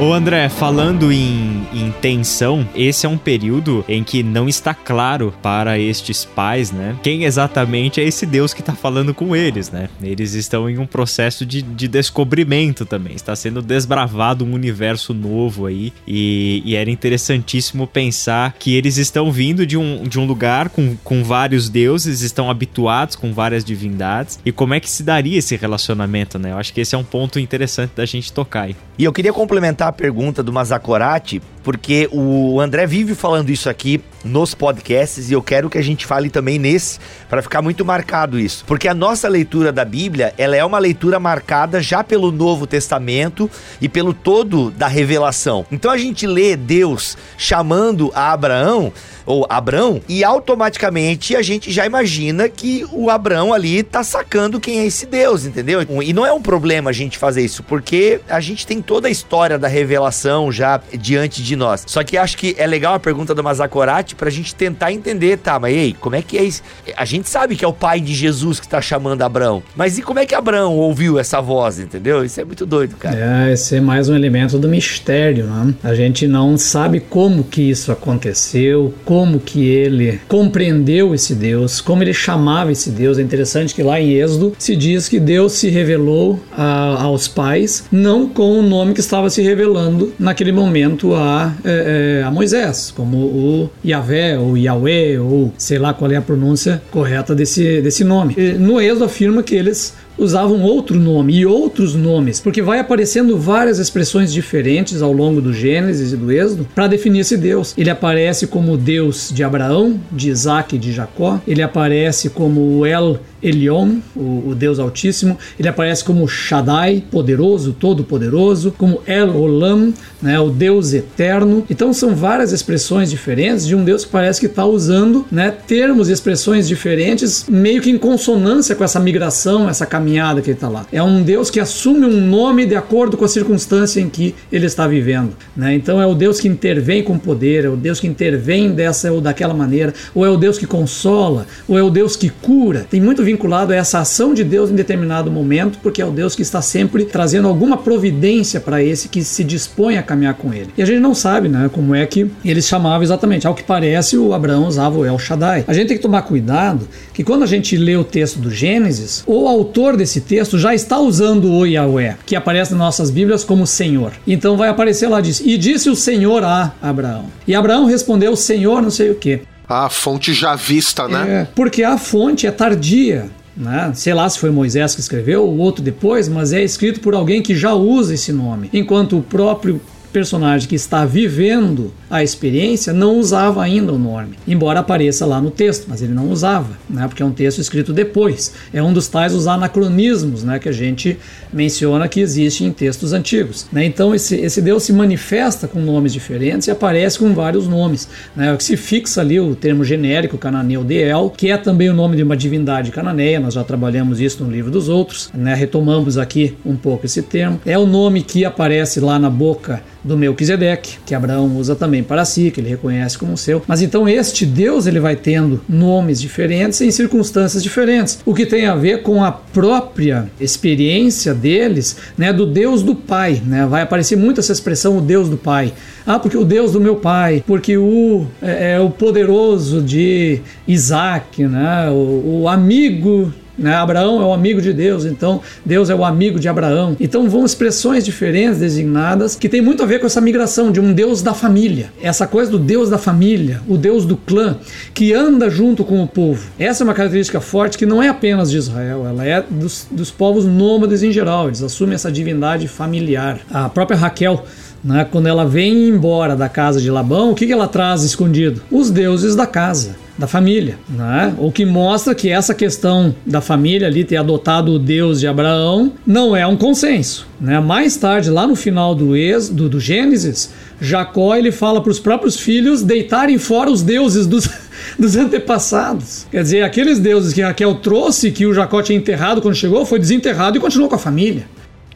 [0.00, 5.30] Ô André, falando em, em, tensão, esse é um período em que não está claro
[5.42, 6.96] para estes pais, né?
[7.02, 9.90] Quem exatamente é esse Deus que está falando com eles, né?
[10.02, 13.14] Eles estão em um processo de, de descobrimento também.
[13.14, 15.92] Está sendo desbravado um universo novo aí.
[16.08, 20.96] E, e, era interessantíssimo pensar que eles estão vindo de um, de um lugar com,
[21.04, 24.40] com vários deuses, estão habituados com várias divindades.
[24.46, 26.52] E como é que se daria esse relacionamento, né?
[26.52, 28.76] Eu acho que esse é um ponto interessante da gente tocar aí.
[28.98, 34.00] E eu queria complementar a pergunta do Mazakorati, porque o André vive falando isso aqui
[34.24, 38.38] nos podcasts e eu quero que a gente fale também nesse para ficar muito marcado
[38.38, 38.64] isso.
[38.66, 43.50] Porque a nossa leitura da Bíblia, ela é uma leitura marcada já pelo Novo Testamento
[43.80, 45.64] e pelo todo da revelação.
[45.70, 48.92] Então a gente lê Deus chamando a Abraão
[49.30, 54.80] ou Abrão, e automaticamente a gente já imagina que o Abrão ali tá sacando quem
[54.80, 55.86] é esse Deus, entendeu?
[56.02, 59.10] E não é um problema a gente fazer isso, porque a gente tem toda a
[59.10, 61.84] história da revelação já diante de nós.
[61.86, 65.58] Só que acho que é legal a pergunta do Mazakorati pra gente tentar entender, tá,
[65.58, 66.62] mas ei, como é que é isso?
[66.96, 70.02] A gente sabe que é o pai de Jesus que tá chamando Abrão, mas e
[70.02, 72.24] como é que Abrão ouviu essa voz, entendeu?
[72.24, 73.48] Isso é muito doido, cara.
[73.48, 75.74] É, esse é mais um elemento do mistério, né?
[75.82, 82.02] A gente não sabe como que isso aconteceu, como que ele compreendeu esse Deus, como
[82.02, 83.18] ele chamava esse Deus.
[83.18, 87.84] É interessante que lá em Êxodo se diz que Deus se revelou a, aos pais
[87.90, 92.92] não com o nome que estava se revelando naquele momento a, é, é, a Moisés,
[92.94, 98.04] como o Yahvé ou Yahweh ou sei lá qual é a pronúncia correta desse, desse
[98.04, 98.34] nome.
[98.36, 103.38] E no Êxodo afirma que eles usavam outro nome e outros nomes, porque vai aparecendo
[103.38, 107.74] várias expressões diferentes ao longo do Gênesis e do Êxodo para definir esse Deus.
[107.76, 113.18] Ele aparece como Deus de Abraão, de Isaac e de Jacó, ele aparece como El
[113.42, 120.38] Elion, o, o, Deus Altíssimo, ele aparece como Shaddai, poderoso, todo-poderoso, como El Olam, né,
[120.38, 121.64] o Deus eterno.
[121.70, 126.10] Então são várias expressões diferentes de um Deus que parece que está usando né, termos
[126.10, 130.09] e expressões diferentes, meio que em consonância com essa migração, essa caminhada
[130.42, 130.86] que ele está lá.
[130.92, 134.66] É um Deus que assume um nome de acordo com a circunstância em que ele
[134.66, 135.32] está vivendo.
[135.56, 135.74] Né?
[135.74, 139.20] Então é o Deus que intervém com poder, é o Deus que intervém dessa ou
[139.20, 142.86] daquela maneira, ou é o Deus que consola, ou é o Deus que cura.
[142.88, 146.34] Tem muito vinculado a essa ação de Deus em determinado momento, porque é o Deus
[146.34, 150.70] que está sempre trazendo alguma providência para esse que se dispõe a caminhar com ele.
[150.76, 153.46] E a gente não sabe, né, como é que eles chamavam exatamente.
[153.46, 155.64] Ao que parece, o Abraão usava o El Shaddai.
[155.66, 159.22] A gente tem que tomar cuidado que quando a gente lê o texto do Gênesis,
[159.26, 163.66] o autor desse texto já está usando o Yahweh, que aparece nas nossas Bíblias como
[163.66, 164.12] Senhor.
[164.26, 167.26] Então vai aparecer lá diz: "E disse o Senhor a Abraão".
[167.46, 169.42] E Abraão respondeu: "Senhor, não sei o quê".
[169.68, 171.42] A fonte já vista, né?
[171.42, 173.30] É, porque a fonte é tardia.
[173.56, 173.92] Né?
[173.94, 177.42] Sei lá se foi Moisés que escreveu ou outro depois, mas é escrito por alguém
[177.42, 178.70] que já usa esse nome.
[178.72, 184.80] Enquanto o próprio personagem que está vivendo a experiência não usava ainda o nome, embora
[184.80, 188.52] apareça lá no texto, mas ele não usava, né, porque é um texto escrito depois.
[188.72, 191.16] É um dos tais os anacronismos né, que a gente
[191.52, 193.66] menciona que existe em textos antigos.
[193.72, 193.84] Né?
[193.84, 198.08] Então esse, esse Deus se manifesta com nomes diferentes e aparece com vários nomes.
[198.34, 198.56] Né?
[198.58, 202.22] Se fixa ali o termo genérico cananeu de El, que é também o nome de
[202.22, 205.54] uma divindade cananeia, nós já trabalhamos isso no livro dos outros, né?
[205.54, 207.60] retomamos aqui um pouco esse termo.
[207.64, 212.24] É o nome que aparece lá na boca do Melquisedeque, que Abraão usa também para
[212.24, 213.62] si, que ele reconhece como seu.
[213.66, 218.66] Mas então este Deus ele vai tendo nomes diferentes em circunstâncias diferentes, o que tem
[218.66, 223.66] a ver com a própria experiência deles, né, do Deus do Pai, né?
[223.66, 225.72] Vai aparecer muito essa expressão o Deus do Pai.
[226.06, 231.44] Ah, porque o Deus do meu pai, porque o é, é o poderoso de Isaac,
[231.46, 231.90] né?
[231.90, 233.74] o, o amigo né?
[233.74, 236.96] Abraão é o amigo de Deus, então Deus é o amigo de Abraão.
[236.98, 240.92] Então vão expressões diferentes designadas que tem muito a ver com essa migração de um
[240.92, 241.92] Deus da família.
[242.02, 244.56] Essa coisa do Deus da família, o Deus do clã,
[244.94, 246.48] que anda junto com o povo.
[246.58, 250.10] Essa é uma característica forte que não é apenas de Israel, ela é dos, dos
[250.10, 251.48] povos nômades em geral.
[251.48, 253.40] Eles assumem essa divindade familiar.
[253.50, 254.44] A própria Raquel
[254.82, 258.62] né, quando ela vem embora da casa de Labão, o que, que ela traz escondido?
[258.70, 261.34] Os deuses da casa da família, né?
[261.38, 265.94] O que mostra que essa questão da família ali ter adotado o Deus de Abraão
[266.06, 267.58] não é um consenso, né?
[267.58, 271.98] Mais tarde, lá no final do ex, do, do Gênesis, Jacó ele fala para os
[271.98, 274.46] próprios filhos deitarem fora os deuses dos
[274.98, 276.26] dos antepassados.
[276.30, 279.98] Quer dizer, aqueles deuses que Raquel trouxe, que o Jacó tinha enterrado quando chegou, foi
[279.98, 281.46] desenterrado e continuou com a família.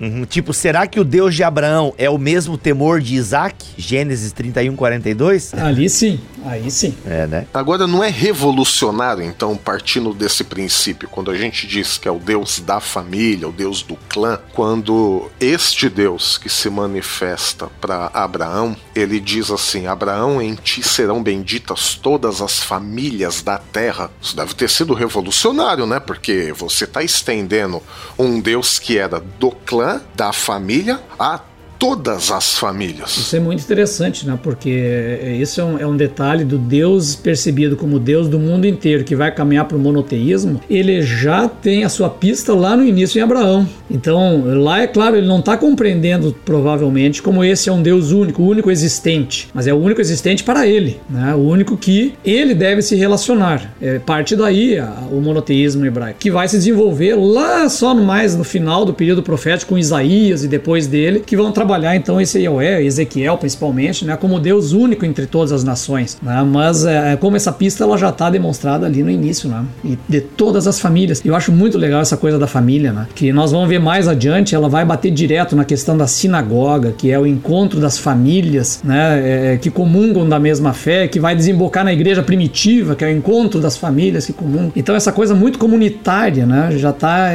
[0.01, 0.25] Uhum.
[0.25, 3.57] Tipo, será que o Deus de Abraão é o mesmo temor de Isaac?
[3.77, 5.55] Gênesis 31, 42?
[5.55, 6.95] Ali sim, aí sim.
[7.07, 7.47] É, né?
[7.55, 12.19] Agora, não é revolucionário, então, partindo desse princípio, quando a gente diz que é o
[12.19, 18.77] Deus da família, o Deus do clã, quando este Deus que se manifesta para Abraão,
[18.95, 24.11] ele diz assim: Abraão, em ti serão benditas todas as famílias da terra.
[24.21, 26.01] Isso deve ter sido revolucionário, né?
[26.01, 27.83] Porque você está estendendo
[28.19, 29.84] um Deus que era do clã
[30.15, 31.41] da família a
[31.79, 33.17] todas as famílias.
[33.17, 34.39] Isso é muito interessante, né?
[34.43, 39.05] Porque isso é um, é um, detalhe do Deus percebido como Deus do mundo inteiro
[39.05, 40.61] que vai caminhar para o monoteísmo.
[40.69, 43.69] Ele já tem a sua pista lá no início em Abraão.
[43.91, 48.43] Então, lá é claro, ele não está compreendendo provavelmente como esse é um Deus único,
[48.43, 51.35] o único existente, mas é o único existente para ele, né?
[51.35, 53.75] O único que ele deve se relacionar.
[53.81, 58.35] É parte daí a, o monoteísmo hebraico, que vai se desenvolver lá só no mais
[58.35, 61.64] no final do período profético com Isaías e depois dele, que vão trabalhar
[61.97, 66.19] então esse Yahweh, Ezequiel principalmente, né, como Deus único entre todas as nações.
[66.23, 66.43] Né?
[66.47, 69.65] Mas é, como essa pista ela já está demonstrada ali no início, né?
[69.85, 71.23] E de todas as famílias.
[71.25, 73.07] Eu acho muito legal essa coisa da família, né?
[73.15, 77.11] Que nós vamos ver mais adiante, ela vai bater direto na questão da sinagoga, que
[77.11, 79.53] é o encontro das famílias, né?
[79.55, 83.11] É, que comungam da mesma fé, que vai desembocar na igreja primitiva, que é o
[83.11, 84.73] encontro das famílias que comungam.
[84.75, 86.71] Então essa coisa muito comunitária, né?
[86.77, 87.33] Já está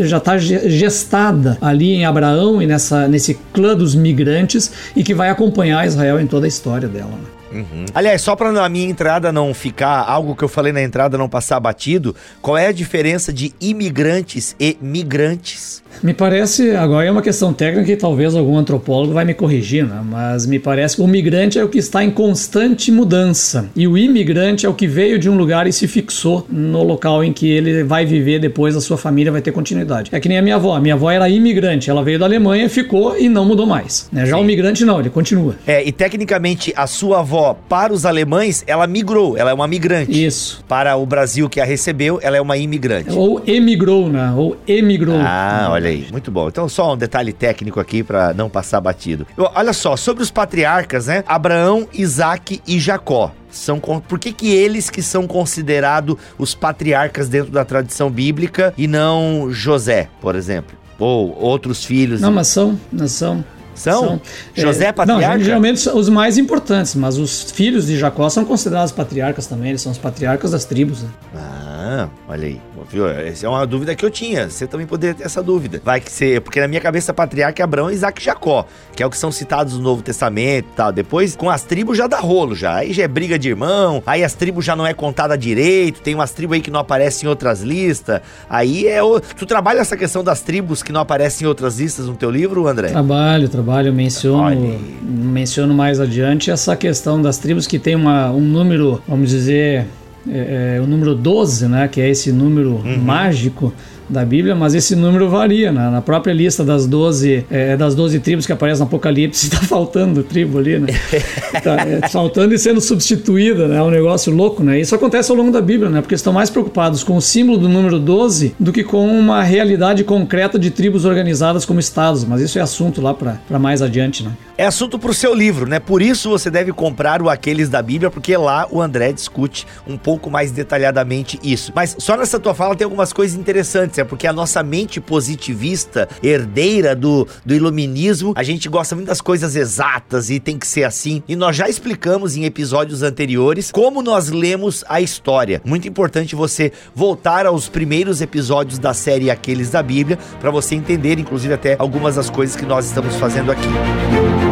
[0.00, 5.30] já tá gestada ali em Abraão e nessa nesse clã dos migrantes e que vai
[5.30, 7.10] acompanhar Israel em toda a história dela.
[7.10, 7.41] Né?
[7.52, 7.84] Uhum.
[7.94, 11.28] Aliás, só para a minha entrada não ficar, algo que eu falei na entrada não
[11.28, 15.82] passar batido, qual é a diferença de imigrantes e migrantes?
[16.02, 20.02] Me parece, agora é uma questão técnica e talvez algum antropólogo vai me corrigir, né?
[20.04, 23.98] mas me parece que o migrante é o que está em constante mudança e o
[23.98, 27.48] imigrante é o que veio de um lugar e se fixou no local em que
[27.48, 30.10] ele vai viver depois, a sua família vai ter continuidade.
[30.12, 32.68] É que nem a minha avó, a minha avó era imigrante, ela veio da Alemanha,
[32.68, 34.08] ficou e não mudou mais.
[34.10, 34.26] Né?
[34.26, 34.42] Já Sim.
[34.42, 35.56] o migrante não, ele continua.
[35.66, 40.24] É, e tecnicamente a sua avó, para os alemães, ela migrou, ela é uma migrante.
[40.24, 40.64] Isso.
[40.68, 43.10] Para o Brasil que a recebeu, ela é uma imigrante.
[43.10, 44.32] Ou emigrou, né?
[44.36, 45.18] Ou emigrou.
[45.20, 46.48] Ah, olha aí, muito bom.
[46.48, 49.26] Então, só um detalhe técnico aqui para não passar batido.
[49.36, 51.24] Olha só, sobre os patriarcas, né?
[51.26, 57.52] Abraão, Isaac e Jacó são por que, que eles que são considerados os patriarcas dentro
[57.52, 60.76] da tradição bíblica e não José, por exemplo?
[60.98, 62.20] Ou outros filhos?
[62.20, 63.44] Não, mas são, não são.
[63.74, 64.00] São?
[64.00, 64.20] são
[64.54, 65.38] José é patriarca?
[65.38, 69.80] Não, geralmente os mais importantes, mas os filhos de Jacó são considerados patriarcas também, eles
[69.80, 71.02] são os patriarcas das tribos.
[71.02, 71.08] Né?
[71.34, 72.60] Ah, olha aí.
[72.88, 73.08] Viu?
[73.08, 74.48] Essa é uma dúvida que eu tinha.
[74.48, 75.80] Você também poderia ter essa dúvida.
[75.84, 76.40] Vai que ser.
[76.40, 79.32] Porque na minha cabeça, patriarca é Abraão, Isaac e Jacó, que é o que são
[79.32, 80.92] citados no Novo Testamento e tal.
[80.92, 82.76] Depois, com as tribos já dá rolo já.
[82.76, 86.14] Aí já é briga de irmão, aí as tribos já não é contada direito, tem
[86.14, 88.20] umas tribos aí que não aparecem em outras listas.
[88.48, 89.02] Aí é.
[89.02, 89.20] O...
[89.20, 92.66] Tu trabalha essa questão das tribos que não aparecem em outras listas no teu livro,
[92.66, 92.88] André?
[92.88, 93.92] Trabalho, trabalho.
[93.92, 99.86] Menciono, menciono mais adiante essa questão das tribos que tem uma, um número, vamos dizer
[100.28, 102.98] é, é, o número 12, né, que é esse número uhum.
[102.98, 103.72] mágico
[104.12, 105.72] da Bíblia, mas esse número varia.
[105.72, 105.90] Né?
[105.90, 110.22] Na própria lista das 12, é, das 12 tribos que aparece no Apocalipse, está faltando
[110.22, 110.88] tribo ali, né?
[111.62, 113.76] tá, é, faltando e sendo substituída, né?
[113.78, 114.78] É um negócio louco, né?
[114.78, 116.00] Isso acontece ao longo da Bíblia, né?
[116.00, 120.04] Porque estão mais preocupados com o símbolo do número 12 do que com uma realidade
[120.04, 122.24] concreta de tribos organizadas como estados.
[122.24, 124.32] Mas isso é assunto lá para mais adiante, né?
[124.56, 125.80] É assunto para o seu livro, né?
[125.80, 129.96] Por isso você deve comprar o Aqueles da Bíblia, porque lá o André discute um
[129.96, 131.72] pouco mais detalhadamente isso.
[131.74, 136.08] Mas só nessa tua fala tem algumas coisas interessantes, é porque a nossa mente positivista,
[136.22, 140.84] herdeira do, do iluminismo, a gente gosta muito das coisas exatas e tem que ser
[140.84, 141.22] assim.
[141.26, 145.60] E nós já explicamos em episódios anteriores como nós lemos a história.
[145.64, 151.18] Muito importante você voltar aos primeiros episódios da série Aqueles da Bíblia para você entender,
[151.18, 153.62] inclusive, até algumas das coisas que nós estamos fazendo aqui.
[153.62, 154.51] Como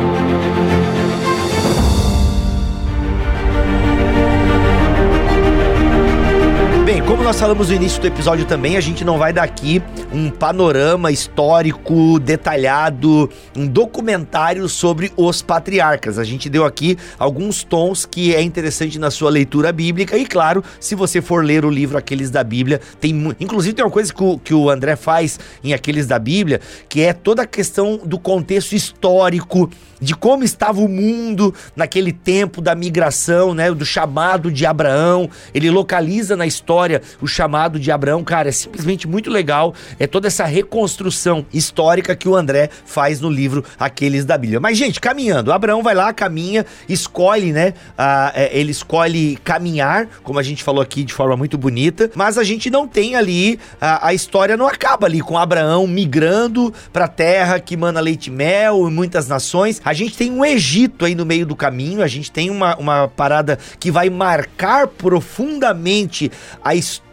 [7.30, 9.80] nós falamos no início do episódio também, a gente não vai dar aqui
[10.12, 16.18] um panorama histórico detalhado, um documentário sobre os patriarcas.
[16.18, 20.64] A gente deu aqui alguns tons que é interessante na sua leitura bíblica e, claro,
[20.80, 24.24] se você for ler o livro Aqueles da Bíblia, tem inclusive tem uma coisa que
[24.24, 28.18] o, que o André faz em Aqueles da Bíblia, que é toda a questão do
[28.18, 34.64] contexto histórico de como estava o mundo naquele tempo da migração, né, do chamado de
[34.64, 35.28] Abraão.
[35.52, 39.74] Ele localiza na história o chamado de Abraão, cara, é simplesmente muito legal.
[39.98, 44.61] É toda essa reconstrução histórica que o André faz no livro Aqueles da Bíblia.
[44.61, 50.42] Mas gente, caminhando, Abraão vai lá, caminha, escolhe, né, uh, ele escolhe caminhar, como a
[50.42, 54.14] gente falou aqui de forma muito bonita, mas a gente não tem ali a, a
[54.14, 58.90] história não acaba ali com Abraão migrando para terra que mana leite e mel e
[58.90, 59.80] muitas nações.
[59.85, 63.09] A gente tem um Egito aí no meio do caminho, a gente tem uma, uma
[63.09, 66.30] parada que vai marcar profundamente
[66.62, 67.09] a história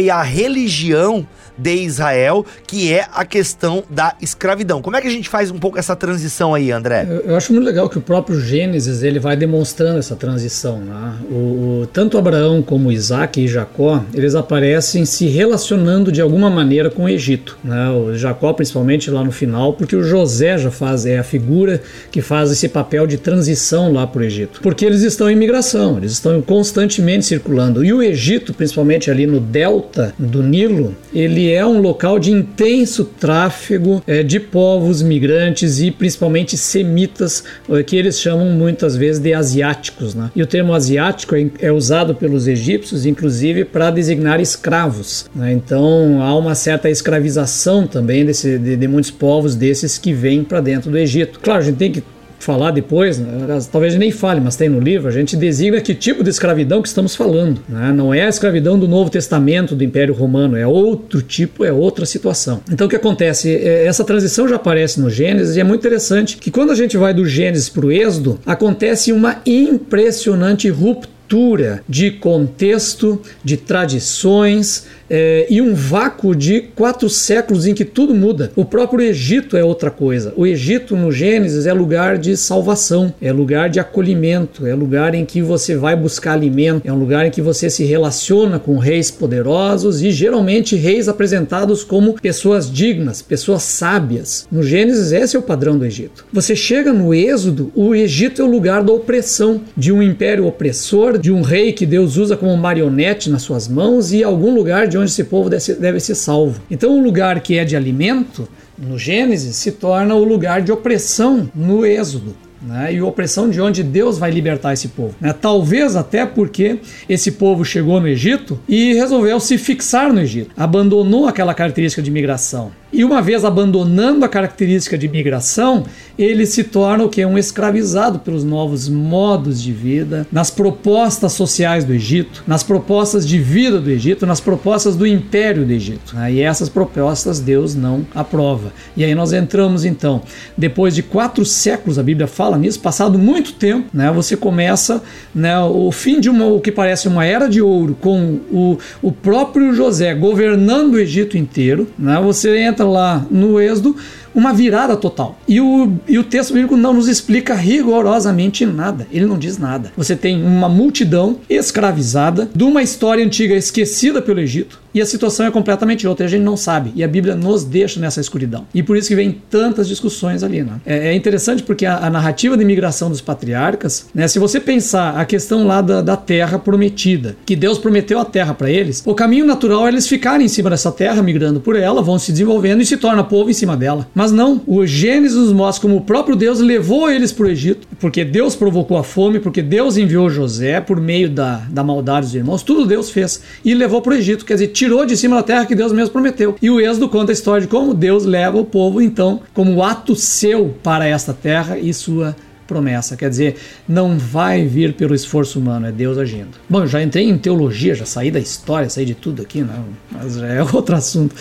[0.00, 1.26] e a religião
[1.60, 4.80] de Israel, que é a questão da escravidão.
[4.80, 7.06] Como é que a gente faz um pouco essa transição aí, André?
[7.08, 10.78] Eu, eu acho muito legal que o próprio Gênesis ele vai demonstrando essa transição.
[10.78, 11.14] Né?
[11.30, 16.88] O, o, tanto Abraão como Isaac e Jacó, eles aparecem se relacionando de alguma maneira
[16.90, 17.58] com o Egito.
[17.62, 17.90] Né?
[17.90, 22.22] O Jacó, principalmente lá no final, porque o José já faz, é a figura que
[22.22, 24.60] faz esse papel de transição lá para o Egito.
[24.62, 27.84] Porque eles estão em migração, eles estão constantemente circulando.
[27.84, 33.04] E o Egito, principalmente ali no delta do Nilo, ele é um local de intenso
[33.04, 39.34] tráfego é, de povos migrantes e principalmente semitas, é, que eles chamam muitas vezes de
[39.34, 40.14] asiáticos.
[40.14, 40.30] Né?
[40.34, 45.28] E o termo asiático é, é usado pelos egípcios, inclusive, para designar escravos.
[45.34, 45.52] Né?
[45.52, 50.60] Então há uma certa escravização também desse, de, de muitos povos desses que vêm para
[50.60, 51.40] dentro do Egito.
[51.40, 52.02] Claro, a gente tem que
[52.40, 53.58] falar depois, né?
[53.70, 56.88] talvez nem fale, mas tem no livro, a gente designa que tipo de escravidão que
[56.88, 57.60] estamos falando.
[57.68, 57.92] Né?
[57.92, 62.06] Não é a escravidão do Novo Testamento do Império Romano, é outro tipo, é outra
[62.06, 62.62] situação.
[62.70, 63.54] Então o que acontece?
[63.54, 66.96] É, essa transição já aparece no Gênesis e é muito interessante que quando a gente
[66.96, 75.46] vai do Gênesis para o Êxodo, acontece uma impressionante ruptura de contexto, de tradições, é,
[75.50, 78.52] e um vácuo de quatro séculos em que tudo muda.
[78.54, 80.32] O próprio Egito é outra coisa.
[80.36, 85.24] O Egito no Gênesis é lugar de salvação, é lugar de acolhimento, é lugar em
[85.24, 89.10] que você vai buscar alimento, é um lugar em que você se relaciona com reis
[89.10, 94.46] poderosos e geralmente reis apresentados como pessoas dignas, pessoas sábias.
[94.50, 96.24] No Gênesis, esse é o padrão do Egito.
[96.32, 101.18] Você chega no Êxodo, o Egito é o lugar da opressão, de um império opressor,
[101.18, 104.99] de um rei que Deus usa como marionete nas suas mãos e algum lugar de
[105.00, 106.60] onde esse povo deve ser, deve ser salvo.
[106.70, 111.50] Então, o lugar que é de alimento, no Gênesis, se torna o lugar de opressão
[111.54, 112.34] no Êxodo.
[112.62, 115.14] Né, e opressão de onde Deus vai libertar esse povo.
[115.18, 115.32] Né?
[115.32, 121.26] Talvez até porque esse povo chegou no Egito e resolveu se fixar no Egito, abandonou
[121.26, 122.70] aquela característica de migração.
[122.92, 125.84] E uma vez abandonando a característica de migração,
[126.18, 127.24] ele se torna o que?
[127.24, 133.38] Um escravizado pelos novos modos de vida, nas propostas sociais do Egito, nas propostas de
[133.38, 136.16] vida do Egito, nas propostas do império do Egito.
[136.30, 138.72] E essas propostas Deus não aprova.
[138.96, 140.22] E aí nós entramos então,
[140.58, 145.02] depois de quatro séculos, a Bíblia fala nisso, passado muito tempo, né, você começa
[145.34, 149.12] né, o fim de uma, o que parece uma era de ouro, com o, o
[149.12, 151.88] próprio José governando o Egito inteiro.
[151.98, 153.96] Né, você entra lá no Êxodo
[154.34, 155.38] uma virada total.
[155.46, 159.06] E o, e o texto bíblico não nos explica rigorosamente nada.
[159.10, 159.92] Ele não diz nada.
[159.96, 164.80] Você tem uma multidão escravizada de uma história antiga esquecida pelo Egito.
[164.92, 166.92] E a situação é completamente outra, a gente não sabe.
[166.96, 168.66] E a Bíblia nos deixa nessa escuridão.
[168.74, 170.62] E por isso que vem tantas discussões ali.
[170.62, 170.80] Né?
[170.84, 175.16] É, é interessante porque a, a, narrativa de imigração dos patriarcas, né, se você pensar
[175.16, 179.14] a questão lá da, da terra prometida, que Deus prometeu a terra para eles, o
[179.14, 182.82] caminho natural é eles ficarem em cima dessa terra, migrando por ela, vão se desenvolvendo
[182.82, 184.08] e se torna povo em cima dela.
[184.20, 187.88] Mas não, o Gênesis nos mostra como o próprio Deus levou eles para o Egito,
[187.98, 192.34] porque Deus provocou a fome, porque Deus enviou José por meio da, da maldade dos
[192.34, 195.42] irmãos, tudo Deus fez e levou para o Egito, quer dizer, tirou de cima da
[195.42, 196.54] terra que Deus mesmo prometeu.
[196.60, 200.14] E o Êxodo conta a história de como Deus leva o povo, então, como ato
[200.14, 203.16] seu para esta terra e sua promessa.
[203.16, 203.56] Quer dizer,
[203.88, 206.58] não vai vir pelo esforço humano, é Deus agindo.
[206.68, 210.34] Bom, já entrei em teologia, já saí da história, saí de tudo aqui, não, mas
[210.34, 211.34] já é outro assunto.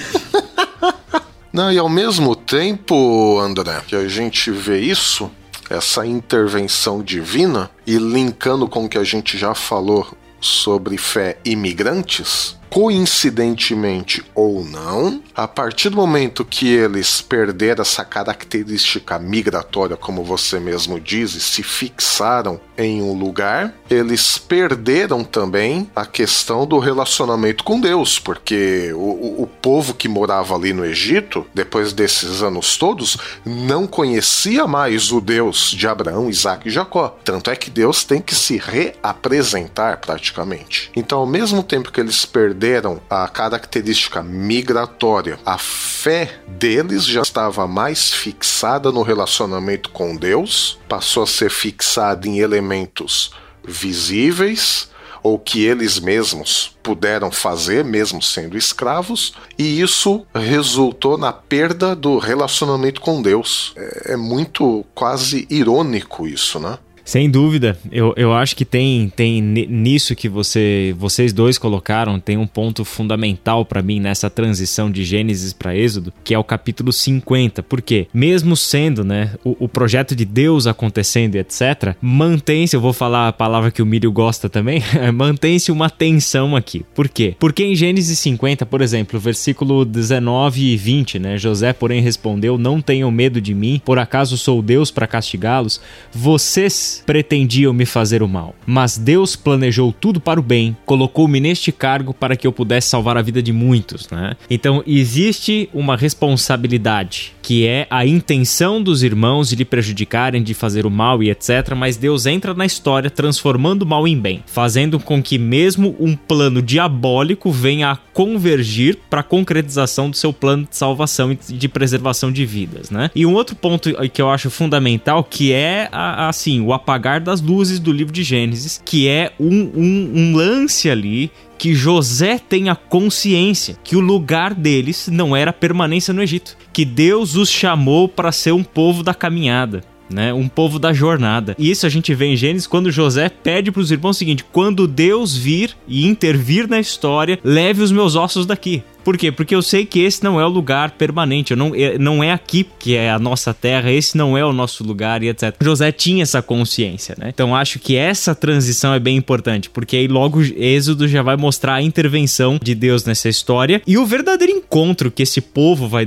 [1.52, 5.32] Não, e ao mesmo tempo, André, que a gente vê isso,
[5.70, 10.08] essa intervenção divina, e linkando com o que a gente já falou
[10.39, 19.17] sobre fé imigrantes, coincidentemente ou não, a partir do momento que eles perderam essa característica
[19.17, 26.05] migratória, como você mesmo diz, e se fixaram em um lugar, eles perderam também a
[26.05, 31.91] questão do relacionamento com Deus, porque o, o povo que morava ali no Egito, depois
[31.91, 37.17] desses anos todos, não conhecia mais o Deus de Abraão, Isaac e Jacó.
[37.24, 40.91] Tanto é que Deus tem que se reapresentar praticamente.
[40.95, 47.22] Então, ao mesmo tempo que eles perderam perderam a característica migratória, a fé deles já
[47.22, 53.32] estava mais fixada no relacionamento com Deus, passou a ser fixada em elementos
[53.66, 54.89] visíveis
[55.24, 62.18] ou que eles mesmos puderam fazer, mesmo sendo escravos, e isso resultou na perda do
[62.18, 63.74] relacionamento com Deus.
[63.76, 66.78] É, é muito quase irônico isso, né?
[67.10, 72.38] Sem dúvida, eu, eu acho que tem, tem nisso que você, vocês dois colocaram, tem
[72.38, 76.93] um ponto fundamental para mim nessa transição de Gênesis para Êxodo, que é o capítulo
[76.93, 77.64] 50.
[77.64, 78.05] Por quê?
[78.14, 83.30] Mesmo sendo né, o, o projeto de Deus acontecendo e etc., mantém-se, eu vou falar
[83.30, 86.86] a palavra que o Mírio gosta também, mantém-se uma tensão aqui.
[86.93, 87.36] Por quê?
[87.39, 92.80] Porque em Gênesis 50, por exemplo, versículo 19 e 20, né, José, porém, respondeu: Não
[92.80, 95.82] tenham medo de mim, por acaso sou Deus para castigá-los?
[96.14, 101.72] Vocês pretendiam me fazer o mal, mas Deus planejou tudo para o bem, colocou-me neste
[101.72, 104.36] cargo para que eu pudesse salvar a vida de muitos, né?
[104.50, 110.86] Então existe uma responsabilidade que é a intenção dos irmãos de lhe prejudicarem, de fazer
[110.86, 111.74] o mal e etc.
[111.76, 116.16] Mas Deus entra na história transformando o mal em bem, fazendo com que mesmo um
[116.16, 121.68] plano diabólico venha a convergir para a concretização do seu plano de salvação e de
[121.68, 123.10] preservação de vidas, né?
[123.16, 127.80] E um outro ponto que eu acho fundamental que é assim o apagar das luzes
[127.80, 133.78] do livro de Gênesis, que é um, um, um lance ali que José tenha consciência
[133.84, 138.54] que o lugar deles não era permanência no Egito, que Deus os chamou para ser
[138.54, 139.84] um povo da caminhada.
[140.12, 141.56] Né, um povo da jornada.
[141.56, 144.44] E isso a gente vê em Gênesis quando José pede para os irmãos o seguinte:
[144.52, 148.82] quando Deus vir e intervir na história, leve os meus ossos daqui.
[149.10, 149.32] Por quê?
[149.32, 151.49] Porque eu sei que esse não é o lugar permanente.
[151.49, 154.53] Eu não, é, não é aqui que é a nossa terra, esse não é o
[154.53, 155.55] nosso lugar e etc.
[155.60, 157.30] José tinha essa consciência, né?
[157.30, 161.74] Então acho que essa transição é bem importante, porque aí logo Êxodo já vai mostrar
[161.74, 166.05] a intervenção de Deus nessa história e o verdadeiro encontro que esse povo vai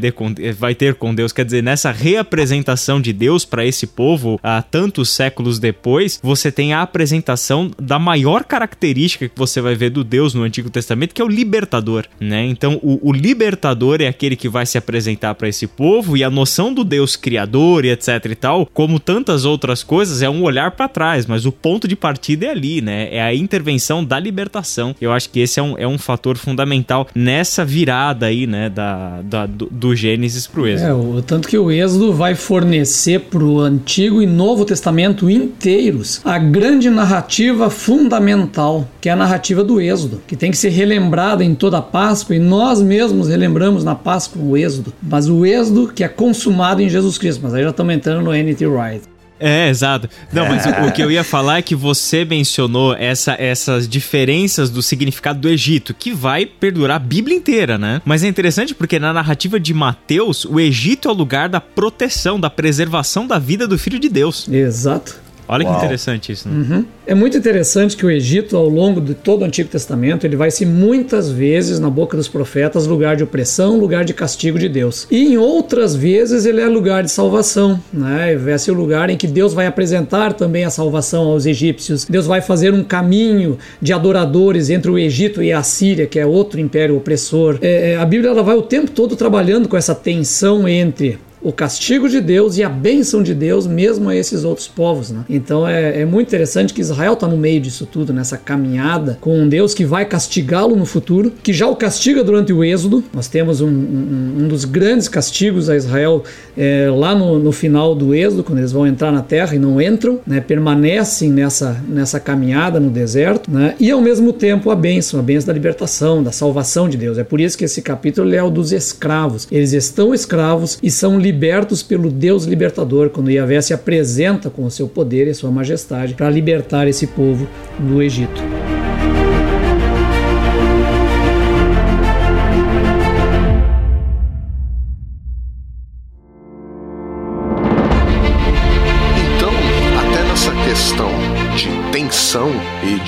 [0.57, 1.33] vai ter com Deus.
[1.33, 6.73] Quer dizer, nessa reapresentação de Deus para esse povo, há tantos séculos depois, você tem
[6.73, 11.21] a apresentação da maior característica que você vai ver do Deus no Antigo Testamento, que
[11.21, 12.47] é o libertador, né?
[12.47, 16.31] Então, o, o libertador é aquele que vai se apresentar para esse povo e a
[16.31, 20.73] noção do Deus criador e etc e tal, como tantas outras coisas, é um olhar
[20.73, 23.09] para trás, mas o ponto de partida é ali, né?
[23.15, 24.95] É a intervenção da libertação.
[25.01, 29.21] Eu acho que esse é um, é um fator fundamental nessa virada aí, né, da,
[29.23, 30.91] da do, do Gênesis pro Êxodo.
[30.91, 36.39] É, o tanto que o Êxodo vai fornecer pro Antigo e Novo Testamento inteiros a
[36.39, 41.55] grande narrativa fundamental, que é a narrativa do Êxodo, que tem que ser relembrada em
[41.55, 46.05] toda a Páscoa e nós mesmos relembramos na Páscoa o Êxodo, mas o Êxodo que
[46.05, 47.41] é consumado em Jesus Cristo.
[47.43, 48.67] Mas aí já estamos entrando no N.T.
[48.67, 49.13] Wright.
[49.45, 50.09] É, exato.
[50.33, 54.71] Não, mas o, o, que eu ia falar é que você mencionou essa, essas diferenças
[54.71, 58.01] do significado do Egito, que vai perdurar a Bíblia inteira, né?
[58.05, 62.39] Mas é interessante porque na narrativa de Mateus, o Egito é o lugar da proteção,
[62.39, 64.47] da preservação da vida do Filho de Deus.
[64.49, 65.21] Exato.
[65.53, 65.75] Olha Uau.
[65.75, 66.49] que interessante isso.
[66.49, 66.55] Né?
[66.57, 66.85] Uhum.
[67.07, 70.51] É muito interessante que o Egito, ao longo de todo o Antigo Testamento, ele vai
[70.51, 75.07] ser muitas vezes, na boca dos profetas, lugar de opressão, lugar de castigo de Deus.
[75.11, 77.79] E em outras vezes ele é lugar de salvação.
[77.93, 78.35] Né?
[78.35, 82.07] Vai ser o lugar em que Deus vai apresentar também a salvação aos egípcios.
[82.07, 86.25] Deus vai fazer um caminho de adoradores entre o Egito e a Síria, que é
[86.25, 87.59] outro império opressor.
[87.61, 91.53] É, é a Bíblia ela vai o tempo todo trabalhando com essa tensão entre o
[91.53, 95.11] castigo de Deus e a bênção de Deus mesmo a esses outros povos.
[95.11, 95.25] Né?
[95.29, 99.39] Então é, é muito interessante que Israel está no meio disso tudo, nessa caminhada com
[99.39, 103.03] um Deus que vai castigá-lo no futuro, que já o castiga durante o Êxodo.
[103.13, 106.23] Nós temos um, um, um dos grandes castigos a Israel
[106.57, 109.81] é, lá no, no, final do Êxodo, quando eles vão entrar na terra e não
[109.81, 110.41] entram, né?
[110.41, 113.75] permanecem nessa, nessa caminhada no deserto, né?
[113.81, 117.19] e ao mesmo tempo a bênção, a bênção da libertação, da salvação de Deus.
[117.19, 119.49] É por isso que esse capítulo é o dos escravos.
[119.51, 124.65] Eles estão escravos e são libertados libertos pelo Deus libertador, quando Yahvé se apresenta com
[124.65, 128.43] o seu poder e sua majestade para libertar esse povo do Egito.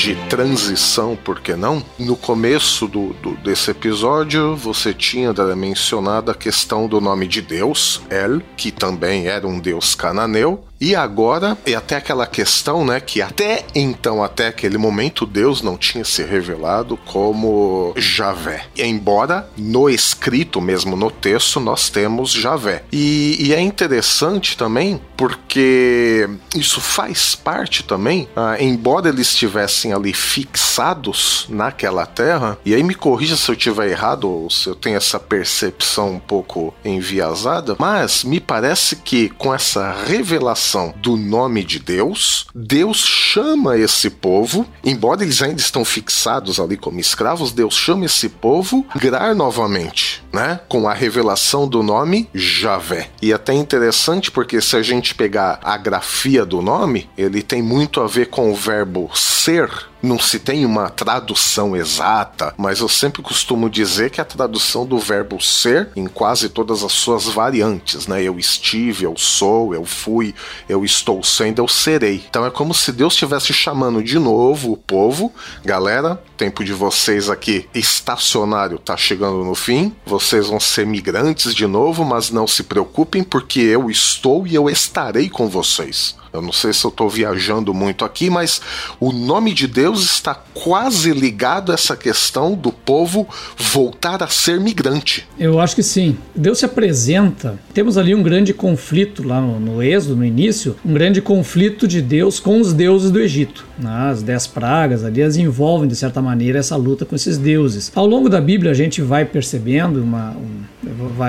[0.05, 1.83] De transição, por que não?
[1.99, 8.03] No começo do, do, desse episódio, você tinha mencionado a questão do nome de Deus,
[8.11, 13.23] El, que também era um deus cananeu, e agora, e até aquela questão, né, que
[13.23, 18.67] até então, até aquele momento, Deus não tinha se revelado como Javé.
[18.77, 22.83] Embora no escrito, mesmo no texto, nós temos Javé.
[22.93, 30.13] E, e é interessante também porque isso faz parte também, ah, embora eles estivessem ali
[30.13, 34.97] fixados naquela terra, e aí me corrija se eu estiver errado ou se eu tenho
[34.97, 40.64] essa percepção um pouco enviesada, mas me parece que com essa revelação
[40.97, 46.99] do nome de Deus, Deus chama esse povo, embora eles ainda estão fixados ali como
[46.99, 50.61] escravos, Deus chama esse povo a migrar novamente, né?
[50.69, 53.11] Com a revelação do nome Javé.
[53.21, 57.63] E é até interessante porque se a gente pegar a grafia do nome, ele tem
[57.63, 59.71] muito a ver com o verbo ser
[60.05, 64.99] não se tem uma tradução exata, mas eu sempre costumo dizer que a tradução do
[64.99, 68.23] verbo ser em quase todas as suas variantes, né?
[68.23, 70.35] Eu estive, eu sou, eu fui,
[70.69, 72.25] eu estou sendo, eu serei.
[72.29, 75.33] Então é como se Deus estivesse chamando de novo o povo,
[75.65, 81.67] galera, tempo de vocês aqui estacionário tá chegando no fim, vocês vão ser migrantes de
[81.67, 86.17] novo, mas não se preocupem porque eu estou e eu estarei com vocês.
[86.35, 88.61] Eu não sei se eu estou viajando muito aqui, mas
[88.99, 94.59] o nome de Deus está quase ligado a essa questão do povo voltar a ser
[94.59, 95.29] migrante.
[95.39, 96.17] Eu acho que sim.
[96.35, 97.57] Deus se apresenta.
[97.73, 102.03] Temos ali um grande conflito lá no, no Êxodo, no início, um grande conflito de
[102.03, 103.65] Deus com os deuses do Egito.
[103.85, 107.93] As dez pragas ali as envolvem, de certa maneira, essa luta com esses deuses.
[107.95, 110.63] Ao longo da Bíblia, a gente vai percebendo, uma, um,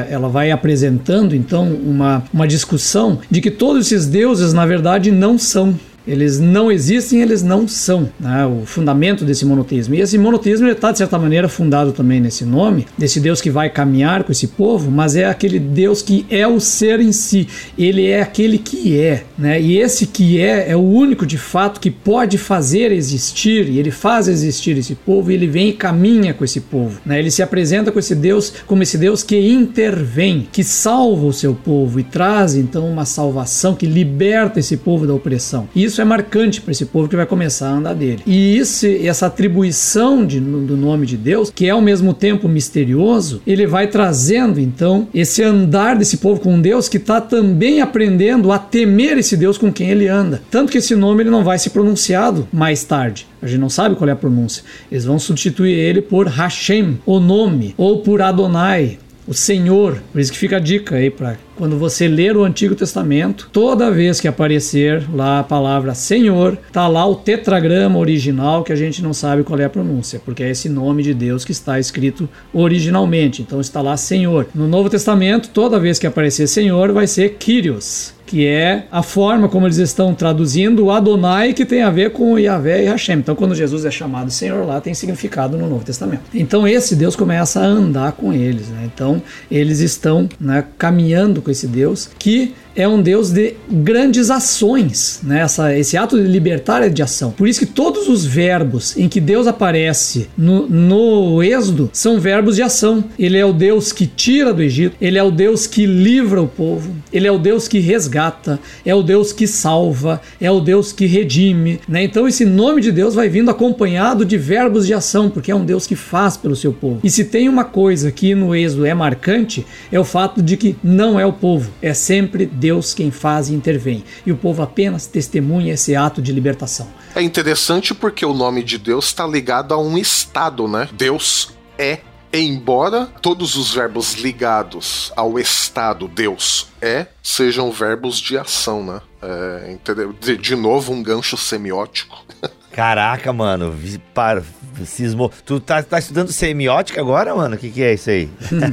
[0.10, 5.38] ela vai apresentando, então, uma, uma discussão de que todos esses deuses, na verdade, não
[5.38, 5.76] são
[6.08, 8.10] Eles não existem, eles não são.
[8.20, 8.46] Né?
[8.46, 9.96] O fundamento desse monoteísmo.
[9.96, 13.70] E esse monoteísmo está, de certa maneira, fundado também nesse nome, desse Deus que vai
[13.70, 17.48] caminhar com esse povo, mas é aquele Deus que é o ser em si.
[17.78, 19.24] Ele é aquele que é.
[19.38, 19.62] Né?
[19.62, 23.92] E esse que é é o único, de fato, que pode fazer existir, e ele
[23.92, 27.00] faz existir esse povo, e ele vem e caminha com esse povo.
[27.06, 27.20] Né?
[27.20, 31.54] Ele se apresenta com esse Deus como esse Deus que intervém, que salva o seu
[31.54, 35.68] povo e traz então uma salvação que liberta esse povo da opressão.
[35.76, 38.22] E isso é marcante para esse povo que vai começar a andar dele.
[38.28, 43.42] E esse, essa atribuição de, do nome de Deus, que é ao mesmo tempo misterioso,
[43.48, 48.60] ele vai trazendo então esse andar desse povo com Deus que está também aprendendo a
[48.60, 50.42] temer esse Deus com quem ele anda.
[50.52, 53.26] Tanto que esse nome ele não vai ser pronunciado mais tarde.
[53.42, 54.64] A gente não sabe qual é a pronúncia.
[54.92, 60.02] Eles vão substituir ele por Hashem, o nome, ou por Adonai, o Senhor.
[60.12, 63.92] Por isso que fica a dica aí para quando você ler o Antigo Testamento, toda
[63.92, 69.02] vez que aparecer lá a palavra Senhor, tá lá o tetragrama original que a gente
[69.02, 72.28] não sabe qual é a pronúncia, porque é esse nome de Deus que está escrito
[72.54, 73.42] originalmente.
[73.42, 74.48] Então está lá Senhor.
[74.54, 79.48] No Novo Testamento, toda vez que aparecer Senhor, vai ser Kyrios que é a forma
[79.48, 83.20] como eles estão traduzindo o Adonai, que tem a ver com Yahvé e Hashem.
[83.20, 86.24] Então, quando Jesus é chamado Senhor lá, tem significado no Novo Testamento.
[86.34, 88.70] Então, esse Deus começa a andar com eles.
[88.70, 88.90] Né?
[88.94, 95.22] Então, eles estão né, caminhando com esse Deus que é um Deus de grandes ações,
[95.24, 95.42] né?
[95.42, 97.32] Essa, esse ato de libertar é de ação.
[97.32, 102.56] Por isso que todos os verbos em que Deus aparece no, no Êxodo são verbos
[102.56, 103.04] de ação.
[103.18, 106.48] Ele é o Deus que tira do Egito, ele é o Deus que livra o
[106.48, 110.92] povo, ele é o Deus que resgata, é o Deus que salva, é o Deus
[110.92, 112.04] que redime, né?
[112.04, 115.66] Então esse nome de Deus vai vindo acompanhado de verbos de ação, porque é um
[115.66, 117.00] Deus que faz pelo seu povo.
[117.04, 120.76] E se tem uma coisa que no Êxodo é marcante, é o fato de que
[120.84, 124.64] não é o povo, é sempre Deus Deus quem faz e intervém, e o povo
[124.64, 126.88] apenas testemunha esse ato de libertação.
[127.16, 130.90] É interessante porque o nome de Deus está ligado a um estado, né?
[130.92, 132.00] Deus é
[132.34, 139.00] embora todos os verbos ligados ao estado Deus é sejam verbos de ação, né?
[139.22, 139.78] É,
[140.20, 142.26] de, de novo, um gancho semiótico.
[142.74, 143.74] Caraca, mano,
[144.14, 144.44] para,
[144.86, 145.32] cismou.
[145.46, 147.56] Tu tá, tá estudando semiótica agora, mano?
[147.56, 148.30] O que, que é isso aí?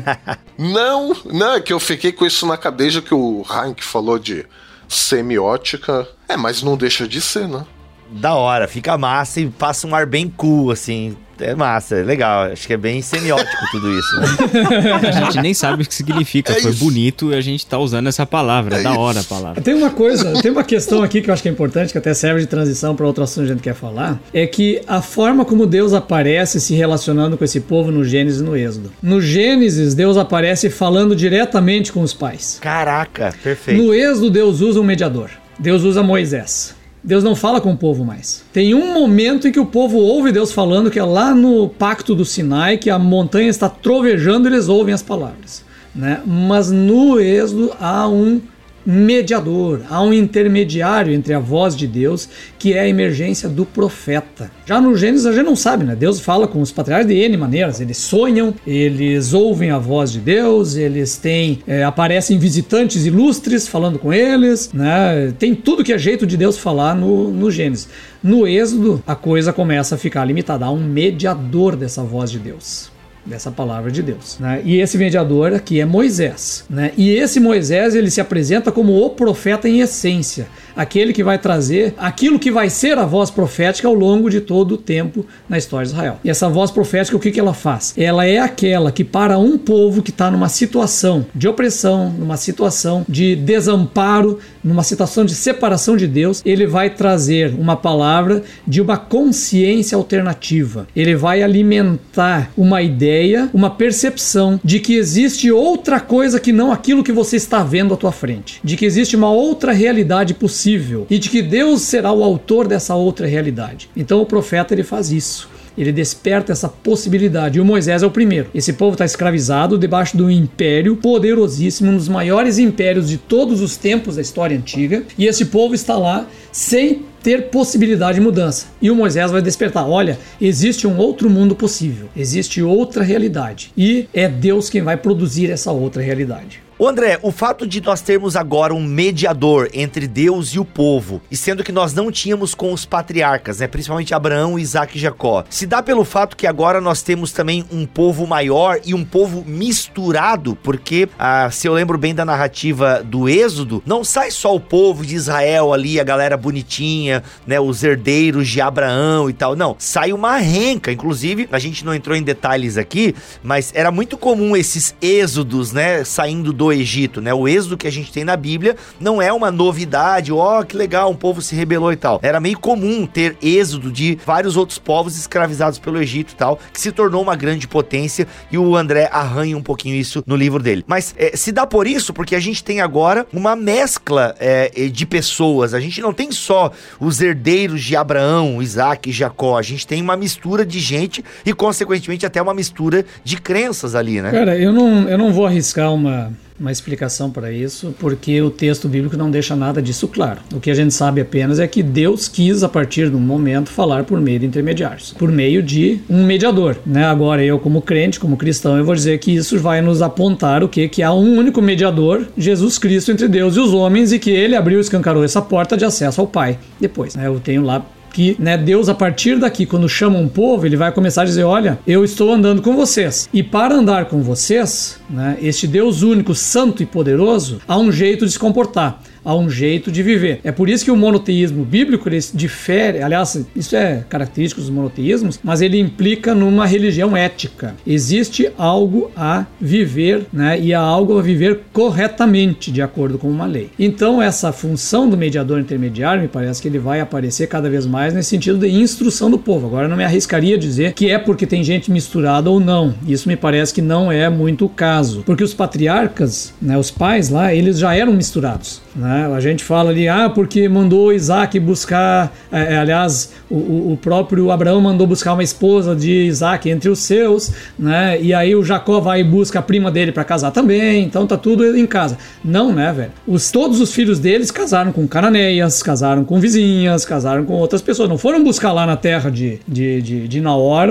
[0.63, 4.47] não, não, é que eu fiquei com isso na cabeça que o Hank falou de
[4.89, 6.07] semiótica.
[6.29, 7.67] É, mas não deixa de ser, né?
[8.13, 12.45] Da hora, fica massa e passa um ar bem cool, assim é massa, é legal.
[12.45, 14.21] Acho que é bem semiótico tudo isso.
[14.21, 14.93] Né?
[15.09, 16.53] a gente nem sabe o que significa.
[16.53, 16.85] É Foi isso.
[16.85, 18.77] bonito e a gente tá usando essa palavra.
[18.77, 19.61] É, é da hora a palavra.
[19.61, 22.15] Tem uma coisa, tem uma questão aqui que eu acho que é importante, que até
[22.15, 24.21] serve de transição para outro assunto que a gente quer falar.
[24.33, 28.45] É que a forma como Deus aparece se relacionando com esse povo no Gênesis e
[28.45, 28.93] no Êxodo.
[29.03, 32.59] No Gênesis, Deus aparece falando diretamente com os pais.
[32.61, 33.83] Caraca, perfeito.
[33.83, 35.31] No Êxodo, Deus usa um mediador.
[35.59, 36.82] Deus usa Moisés.
[37.05, 38.44] Deus não fala com o povo mais.
[38.53, 42.14] Tem um momento em que o povo ouve Deus falando, que é lá no Pacto
[42.14, 45.64] do Sinai, que a montanha está trovejando e eles ouvem as palavras.
[45.94, 46.22] Né?
[46.24, 48.40] Mas no Êxodo há um
[48.85, 52.28] mediador, há um intermediário entre a voz de Deus,
[52.59, 54.51] que é a emergência do profeta.
[54.66, 55.97] Já no Gênesis a gente não sabe, né?
[55.97, 57.80] Deus fala com os patriarcas de N maneiras.
[57.80, 61.61] Eles sonham, eles ouvem a voz de Deus, eles têm.
[61.66, 65.33] É, aparecem visitantes ilustres falando com eles, né?
[65.39, 67.89] Tem tudo que é jeito de Deus falar no, no Gênesis.
[68.22, 70.66] No Êxodo, a coisa começa a ficar limitada.
[70.66, 72.91] Há um mediador dessa voz de Deus
[73.25, 74.39] dessa palavra de Deus.
[74.39, 74.61] Né?
[74.64, 76.64] E esse mediador aqui é Moisés.
[76.68, 76.93] Né?
[76.97, 80.47] E esse Moisés ele se apresenta como o profeta em essência,
[80.77, 84.73] aquele que vai trazer aquilo que vai ser a voz profética ao longo de todo
[84.73, 86.18] o tempo na história de Israel.
[86.25, 87.95] E essa voz profética, o que, que ela faz?
[87.97, 93.05] Ela é aquela que, para um povo que está numa situação de opressão, numa situação
[93.09, 98.97] de desamparo, numa situação de separação de Deus, ele vai trazer uma palavra de uma
[98.97, 100.87] consciência alternativa.
[100.95, 107.05] Ele vai alimentar uma ideia, uma percepção de que existe outra coisa que não aquilo
[107.05, 110.62] que você está vendo à tua frente, de que existe uma outra realidade possível
[111.11, 113.89] e de que Deus será o autor dessa outra realidade.
[113.97, 115.49] Então o profeta ele faz isso.
[115.77, 117.59] Ele desperta essa possibilidade.
[117.59, 118.49] E o Moisés é o primeiro.
[118.55, 123.63] Esse povo está escravizado debaixo de um império poderosíssimo, um dos maiores impérios de todos
[123.63, 125.03] os tempos da história antiga.
[125.17, 128.66] E esse povo está lá sem ter possibilidade de mudança.
[128.80, 133.72] E o Moisés vai despertar: olha, existe um outro mundo possível, existe outra realidade.
[133.76, 136.62] E é Deus quem vai produzir essa outra realidade.
[136.82, 141.22] O André, o fato de nós termos agora um mediador entre Deus e o povo,
[141.30, 145.44] e sendo que nós não tínhamos com os patriarcas, né, principalmente Abraão, Isaac e Jacó,
[145.48, 149.44] se dá pelo fato que agora nós temos também um povo maior e um povo
[149.46, 154.59] misturado, porque ah, se eu lembro bem da narrativa do Êxodo, não sai só o
[154.59, 157.61] povo de Israel ali, a galera bonitinha, né?
[157.61, 159.57] Os herdeiros de Abraão e tal.
[159.57, 160.93] Não, sai uma renca.
[160.93, 166.05] Inclusive, a gente não entrou em detalhes aqui, mas era muito comum esses êxodos, né?
[166.05, 167.32] Saindo do Egito, né?
[167.32, 170.76] O êxodo que a gente tem na Bíblia não é uma novidade, ó, oh, que
[170.76, 172.18] legal, um povo se rebelou e tal.
[172.22, 176.80] Era meio comum ter êxodo de vários outros povos escravizados pelo Egito e tal, que
[176.80, 180.84] se tornou uma grande potência e o André arranha um pouquinho isso no livro dele.
[180.86, 185.07] Mas é, se dá por isso porque a gente tem agora uma mescla é, de
[185.07, 185.74] pessoas.
[185.74, 186.70] A gente não tem só
[187.01, 189.59] os herdeiros de Abraão, Isaac e Jacó.
[189.59, 194.20] A gente tem uma mistura de gente e, consequentemente, até uma mistura de crenças ali,
[194.20, 194.30] né?
[194.30, 196.33] Cara, eu não, eu não vou arriscar uma
[196.63, 200.41] uma explicação para isso, porque o texto bíblico não deixa nada disso claro.
[200.55, 204.05] O que a gente sabe apenas é que Deus quis, a partir do momento, falar
[204.05, 206.77] por meio de intermediários, por meio de um mediador.
[206.87, 207.05] Né?
[207.05, 210.69] Agora, eu, como crente, como cristão, eu vou dizer que isso vai nos apontar o
[210.69, 210.89] que?
[210.89, 214.55] Que há um único mediador, Jesus Cristo, entre Deus e os homens, e que ele
[214.55, 216.61] abriu e escancarou essa porta de acesso ao Pai.
[216.81, 217.27] Depois, né?
[217.27, 220.93] eu tenho lá que né, Deus, a partir daqui, quando chama um povo, ele vai
[220.93, 223.29] começar a dizer: Olha, eu estou andando com vocês.
[223.33, 228.27] E para andar com vocês, né, este Deus único, santo e poderoso, há um jeito
[228.27, 230.41] de se comportar a um jeito de viver.
[230.45, 235.39] É por isso que o monoteísmo bíblico ele difere, aliás, isso é característico dos monoteísmos,
[235.43, 237.75] mas ele implica numa religião ética.
[237.87, 243.47] Existe algo a viver, né, e há algo a viver corretamente, de acordo com uma
[243.47, 243.70] lei.
[243.79, 248.14] Então, essa função do mediador intermediário, me parece que ele vai aparecer cada vez mais
[248.14, 249.66] nesse sentido de instrução do povo.
[249.66, 252.95] Agora, não me arriscaria a dizer que é porque tem gente misturada ou não.
[253.07, 257.29] Isso me parece que não é muito o caso, porque os patriarcas, né, os pais
[257.29, 258.81] lá, eles já eram misturados.
[258.95, 259.12] Né?
[259.35, 264.51] A gente fala ali, ah, porque mandou Isaac buscar, é, é, aliás, o, o, próprio
[264.51, 268.21] Abraão mandou buscar uma esposa de Isaac entre os seus, né?
[268.21, 271.37] E aí o Jacó vai e busca a prima dele para casar também, então tá
[271.37, 272.19] tudo em casa.
[272.45, 273.11] Não, né, velho?
[273.27, 278.09] Os, todos os filhos deles casaram com cananeias, casaram com vizinhas, casaram com outras pessoas.
[278.09, 280.83] Não foram buscar lá na terra de, de, de, de Naor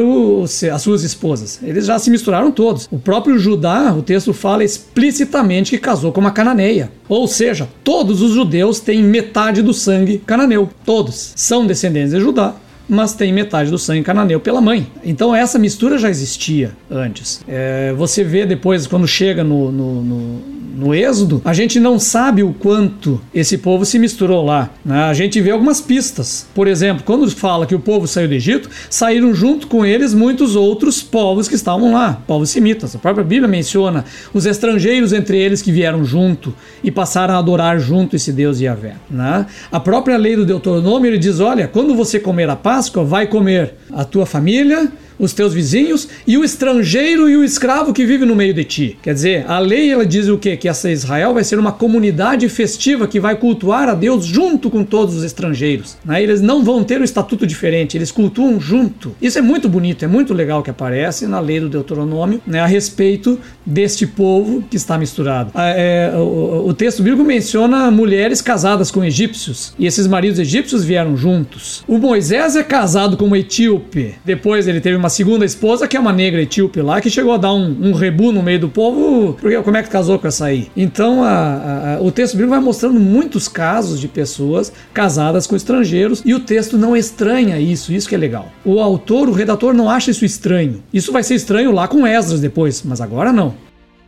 [0.74, 1.60] as suas esposas.
[1.64, 2.88] Eles já se misturaram todos.
[2.92, 6.92] O próprio Judá, o texto fala explicitamente que casou com uma cananeia.
[7.08, 10.70] Ou seja, todos os judeus têm metade do sangue cananeu.
[10.84, 12.56] Todos são descendentes de Judá,
[12.88, 14.88] mas tem metade do sangue cananeu pela mãe.
[15.04, 17.42] Então essa mistura já existia antes.
[17.48, 22.44] É, você vê depois, quando chega no, no, no no Êxodo, a gente não sabe
[22.44, 24.70] o quanto esse povo se misturou lá.
[24.84, 25.04] Né?
[25.04, 26.48] A gente vê algumas pistas.
[26.56, 30.56] Por exemplo, quando fala que o povo saiu do Egito, saíram junto com eles muitos
[30.56, 32.96] outros povos que estavam lá, povos semitas.
[32.96, 36.54] A própria Bíblia menciona os estrangeiros entre eles que vieram junto
[36.84, 38.96] e passaram a adorar junto esse Deus Yahvé.
[39.10, 39.46] Né?
[39.72, 43.74] A própria lei do Deuteronômio ele diz: olha, quando você comer a Páscoa, vai comer
[43.92, 44.90] a tua família
[45.22, 48.98] os teus vizinhos e o estrangeiro e o escravo que vive no meio de ti.
[49.04, 50.58] Quer dizer, a lei ela diz o quê?
[50.58, 54.84] Que essa Israel vai ser uma comunidade festiva que vai cultuar a Deus junto com
[54.84, 55.96] todos os estrangeiros.
[56.04, 56.24] Né?
[56.24, 59.16] Eles não vão ter um estatuto diferente, eles cultuam junto.
[59.22, 62.66] Isso é muito bonito, é muito legal que aparece na lei do Deuteronômio né, a
[62.66, 65.52] respeito deste povo que está misturado.
[65.54, 70.84] Ah, é, o, o texto bíblico menciona mulheres casadas com egípcios e esses maridos egípcios
[70.84, 71.84] vieram juntos.
[71.88, 74.16] O Moisés é casado com uma etíope.
[74.26, 77.38] Depois ele teve uma segunda esposa, que é uma negra etíope lá, que chegou a
[77.38, 80.46] dar um, um rebu no meio do povo, porque como é que casou com essa
[80.46, 80.72] aí?
[80.76, 86.24] Então a, a, o texto bíblico vai mostrando muitos casos de pessoas casadas com estrangeiros
[86.26, 88.52] e o texto não estranha isso, isso que é legal.
[88.66, 90.82] O autor, o redator não acha isso estranho.
[90.92, 93.54] Isso vai ser estranho lá com Esdras depois, mas agora não.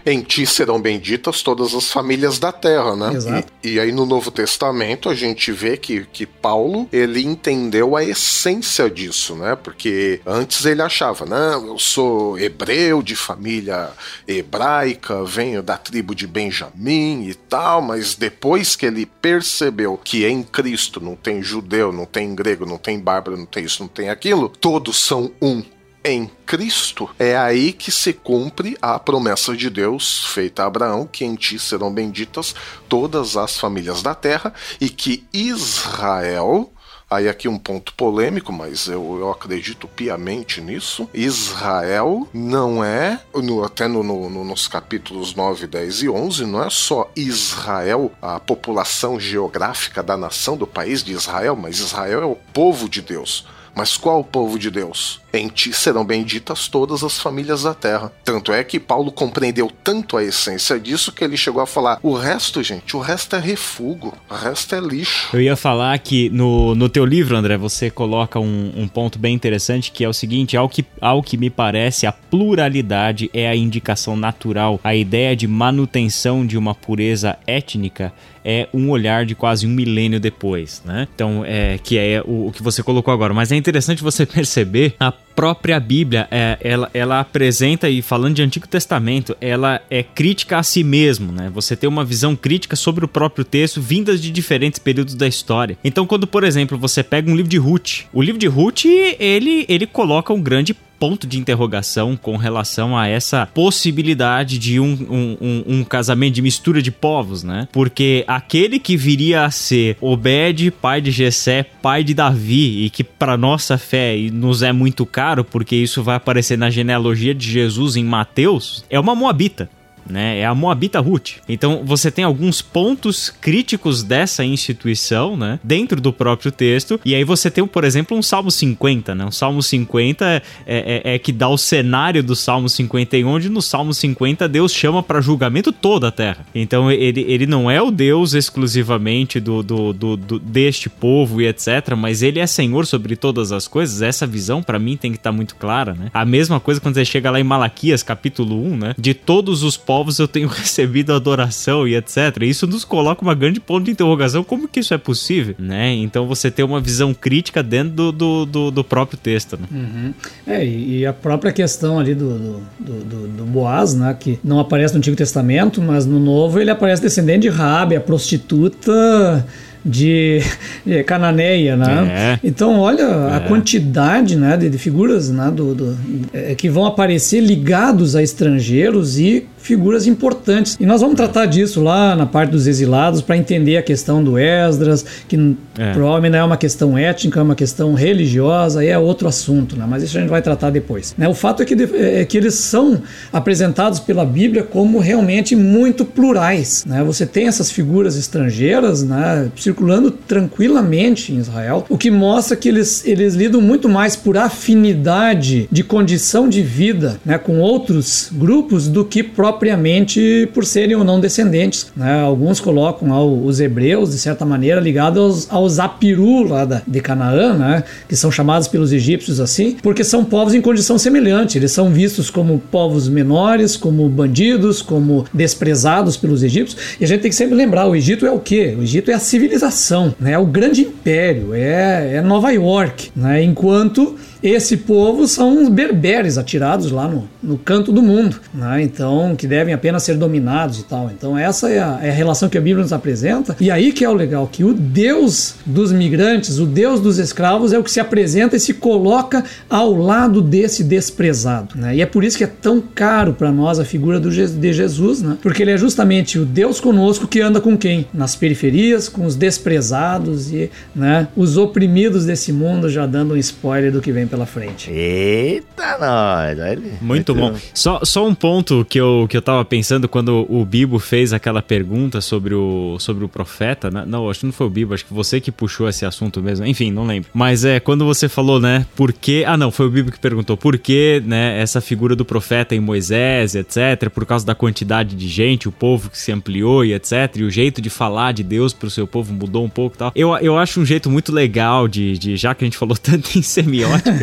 [0.05, 3.13] Em ti serão benditas todas as famílias da terra, né?
[3.13, 3.53] Exato.
[3.63, 8.03] E, e, aí no Novo Testamento a gente vê que, que Paulo ele entendeu a
[8.03, 9.55] essência disso, né?
[9.55, 13.91] Porque antes ele achava, não, eu sou hebreu de família
[14.27, 20.43] hebraica, venho da tribo de Benjamim e tal, mas depois que ele percebeu que em
[20.43, 24.09] Cristo não tem judeu, não tem grego, não tem bárbaro, não tem isso, não tem
[24.09, 25.63] aquilo, todos são um
[26.03, 31.23] em Cristo, é aí que se cumpre a promessa de Deus feita a Abraão, que
[31.23, 32.53] em ti serão benditas
[32.89, 36.71] todas as famílias da terra, e que Israel,
[37.13, 41.07] Aí aqui um ponto polêmico, mas eu, eu acredito piamente nisso.
[41.13, 46.71] Israel não é, no, até no, no, nos capítulos 9, 10 e 11, não é
[46.71, 52.35] só Israel, a população geográfica da nação do país de Israel, mas Israel é o
[52.35, 53.45] povo de Deus.
[53.75, 55.21] Mas qual o povo de Deus?
[55.35, 58.11] Em ti serão benditas todas as famílias da terra.
[58.23, 62.13] Tanto é que Paulo compreendeu tanto a essência disso que ele chegou a falar: o
[62.13, 65.35] resto, gente, o resto é refugo, o resto é lixo.
[65.35, 69.33] Eu ia falar que no, no teu livro, André, você coloca um, um ponto bem
[69.33, 73.55] interessante que é o seguinte: ao que, ao que me parece, a pluralidade é a
[73.55, 78.13] indicação natural, a ideia de manutenção de uma pureza étnica
[78.45, 81.07] é um olhar de quase um milênio depois, né?
[81.15, 83.33] Então, é que é o, o que você colocou agora.
[83.33, 88.41] Mas é interessante você perceber a própria Bíblia, é, ela, ela apresenta, e falando de
[88.41, 91.51] Antigo Testamento, ela é crítica a si mesmo, né?
[91.53, 95.77] Você tem uma visão crítica sobre o próprio texto, vindas de diferentes períodos da história.
[95.83, 99.65] Então, quando, por exemplo, você pega um livro de Ruth, o livro de Ruth, ele,
[99.67, 105.37] ele coloca um grande ponto de interrogação com relação a essa possibilidade de um, um,
[105.41, 107.67] um, um, casamento de mistura de povos, né?
[107.73, 113.03] Porque aquele que viria a ser Obed, pai de Jessé, pai de Davi, e que
[113.03, 117.97] para nossa fé nos é muito caro, porque isso vai aparecer na genealogia de Jesus
[117.97, 119.69] em Mateus, é uma moabita
[120.09, 120.39] né?
[120.39, 121.33] É a Moabita Ruth.
[121.47, 125.59] Então você tem alguns pontos críticos dessa instituição, né?
[125.63, 126.99] Dentro do próprio texto.
[127.03, 129.25] E aí você tem, por exemplo, um Salmo 50, né?
[129.25, 133.61] Um Salmo 50 é, é, é que dá o cenário do Salmo 51, onde no
[133.61, 136.45] Salmo 50 Deus chama para julgamento toda a terra.
[136.53, 141.47] Então ele, ele não é o Deus exclusivamente do, do, do, do deste povo e
[141.47, 141.95] etc.
[141.97, 144.01] Mas ele é Senhor sobre todas as coisas.
[144.01, 146.09] Essa visão para mim tem que estar tá muito clara, né?
[146.13, 148.95] A mesma coisa quando você chega lá em Malaquias capítulo 1, né?
[148.97, 152.41] De todos os povos povos eu tenho recebido adoração e etc.
[152.41, 155.93] Isso nos coloca uma grande ponto de interrogação, como que isso é possível, né?
[155.93, 159.67] Então você tem uma visão crítica dentro do, do, do, do próprio texto, né?
[159.71, 160.13] Uhum.
[160.47, 164.95] É, e a própria questão ali do, do, do, do, Boaz, né, que não aparece
[164.95, 169.45] no Antigo Testamento, mas no Novo ele aparece descendente de Rabi, a prostituta
[169.85, 170.41] de,
[170.85, 172.39] de Cananeia, né?
[172.43, 172.47] É.
[172.47, 173.35] Então, olha é.
[173.35, 175.97] a quantidade né, de, de figuras né, do, do
[176.33, 180.77] é, que vão aparecer ligados a estrangeiros e figuras importantes.
[180.79, 184.37] E nós vamos tratar disso lá na parte dos exilados para entender a questão do
[184.37, 185.93] Esdras, que é.
[185.93, 189.85] provavelmente não é uma questão étnica, é uma questão religiosa, é outro assunto, né?
[189.87, 191.15] mas isso a gente vai tratar depois.
[191.17, 191.27] Né?
[191.29, 193.01] O fato é que, é que eles são
[193.31, 196.83] apresentados pela Bíblia como realmente muito plurais.
[196.85, 197.01] Né?
[197.03, 203.05] Você tem essas figuras estrangeiras né, circulando tranquilamente em Israel, o que mostra que eles,
[203.05, 209.05] eles lidam muito mais por afinidade de condição de vida né, com outros grupos do
[209.05, 211.91] que próprios propriamente por serem ou não descendentes.
[211.95, 212.21] Né?
[212.21, 216.99] Alguns colocam ao, os hebreus, de certa maneira, ligados aos, aos Apiru lá da, de
[216.99, 217.83] Canaã, né?
[218.07, 221.57] que são chamados pelos egípcios assim, porque são povos em condição semelhante.
[221.57, 226.97] Eles são vistos como povos menores, como bandidos, como desprezados pelos egípcios.
[226.99, 228.75] E a gente tem que sempre lembrar: o Egito é o quê?
[228.77, 230.33] O Egito é a civilização, né?
[230.33, 233.11] é o grande império, é, é Nova York.
[233.15, 233.43] Né?
[233.43, 238.81] Enquanto esse povo são os berberes atirados lá no, no canto do mundo, né?
[238.81, 241.09] então que devem apenas ser dominados e tal.
[241.15, 243.55] Então essa é a, é a, relação que a Bíblia nos apresenta.
[243.57, 247.71] E aí que é o legal, que o Deus dos migrantes, o Deus dos escravos
[247.71, 251.77] é o que se apresenta e se coloca ao lado desse desprezado.
[251.77, 251.95] Né?
[251.95, 255.21] E é por isso que é tão caro para nós a figura do, de Jesus,
[255.21, 255.37] né?
[255.41, 258.07] porque ele é justamente o Deus conosco que anda com quem?
[258.13, 263.89] Nas periferias, com os desprezados e né, os oprimidos desse mundo, já dando um spoiler
[263.89, 264.89] do que vem pela frente.
[264.89, 266.79] Eita, nós!
[266.79, 267.55] Muito, Muito bom.
[267.71, 271.61] Só, só um ponto que eu, que eu tava pensando quando o Bibo fez aquela
[271.61, 274.03] pergunta sobre o, sobre o profeta, né?
[274.07, 276.65] Não, acho que não foi o Bibo, acho que você que puxou esse assunto mesmo.
[276.65, 277.29] Enfim, não lembro.
[277.31, 279.45] Mas é, quando você falou, né, por que...
[279.45, 282.79] Ah, não, foi o Bibo que perguntou por que, né, essa figura do profeta em
[282.79, 287.35] Moisés, etc., por causa da quantidade de gente, o povo que se ampliou e etc.,
[287.35, 290.11] e o jeito de falar de Deus pro seu povo mudou um pouco e tal.
[290.15, 293.37] Eu, eu acho um jeito muito legal de, de já que a gente falou tanto
[293.37, 294.22] em semiótica,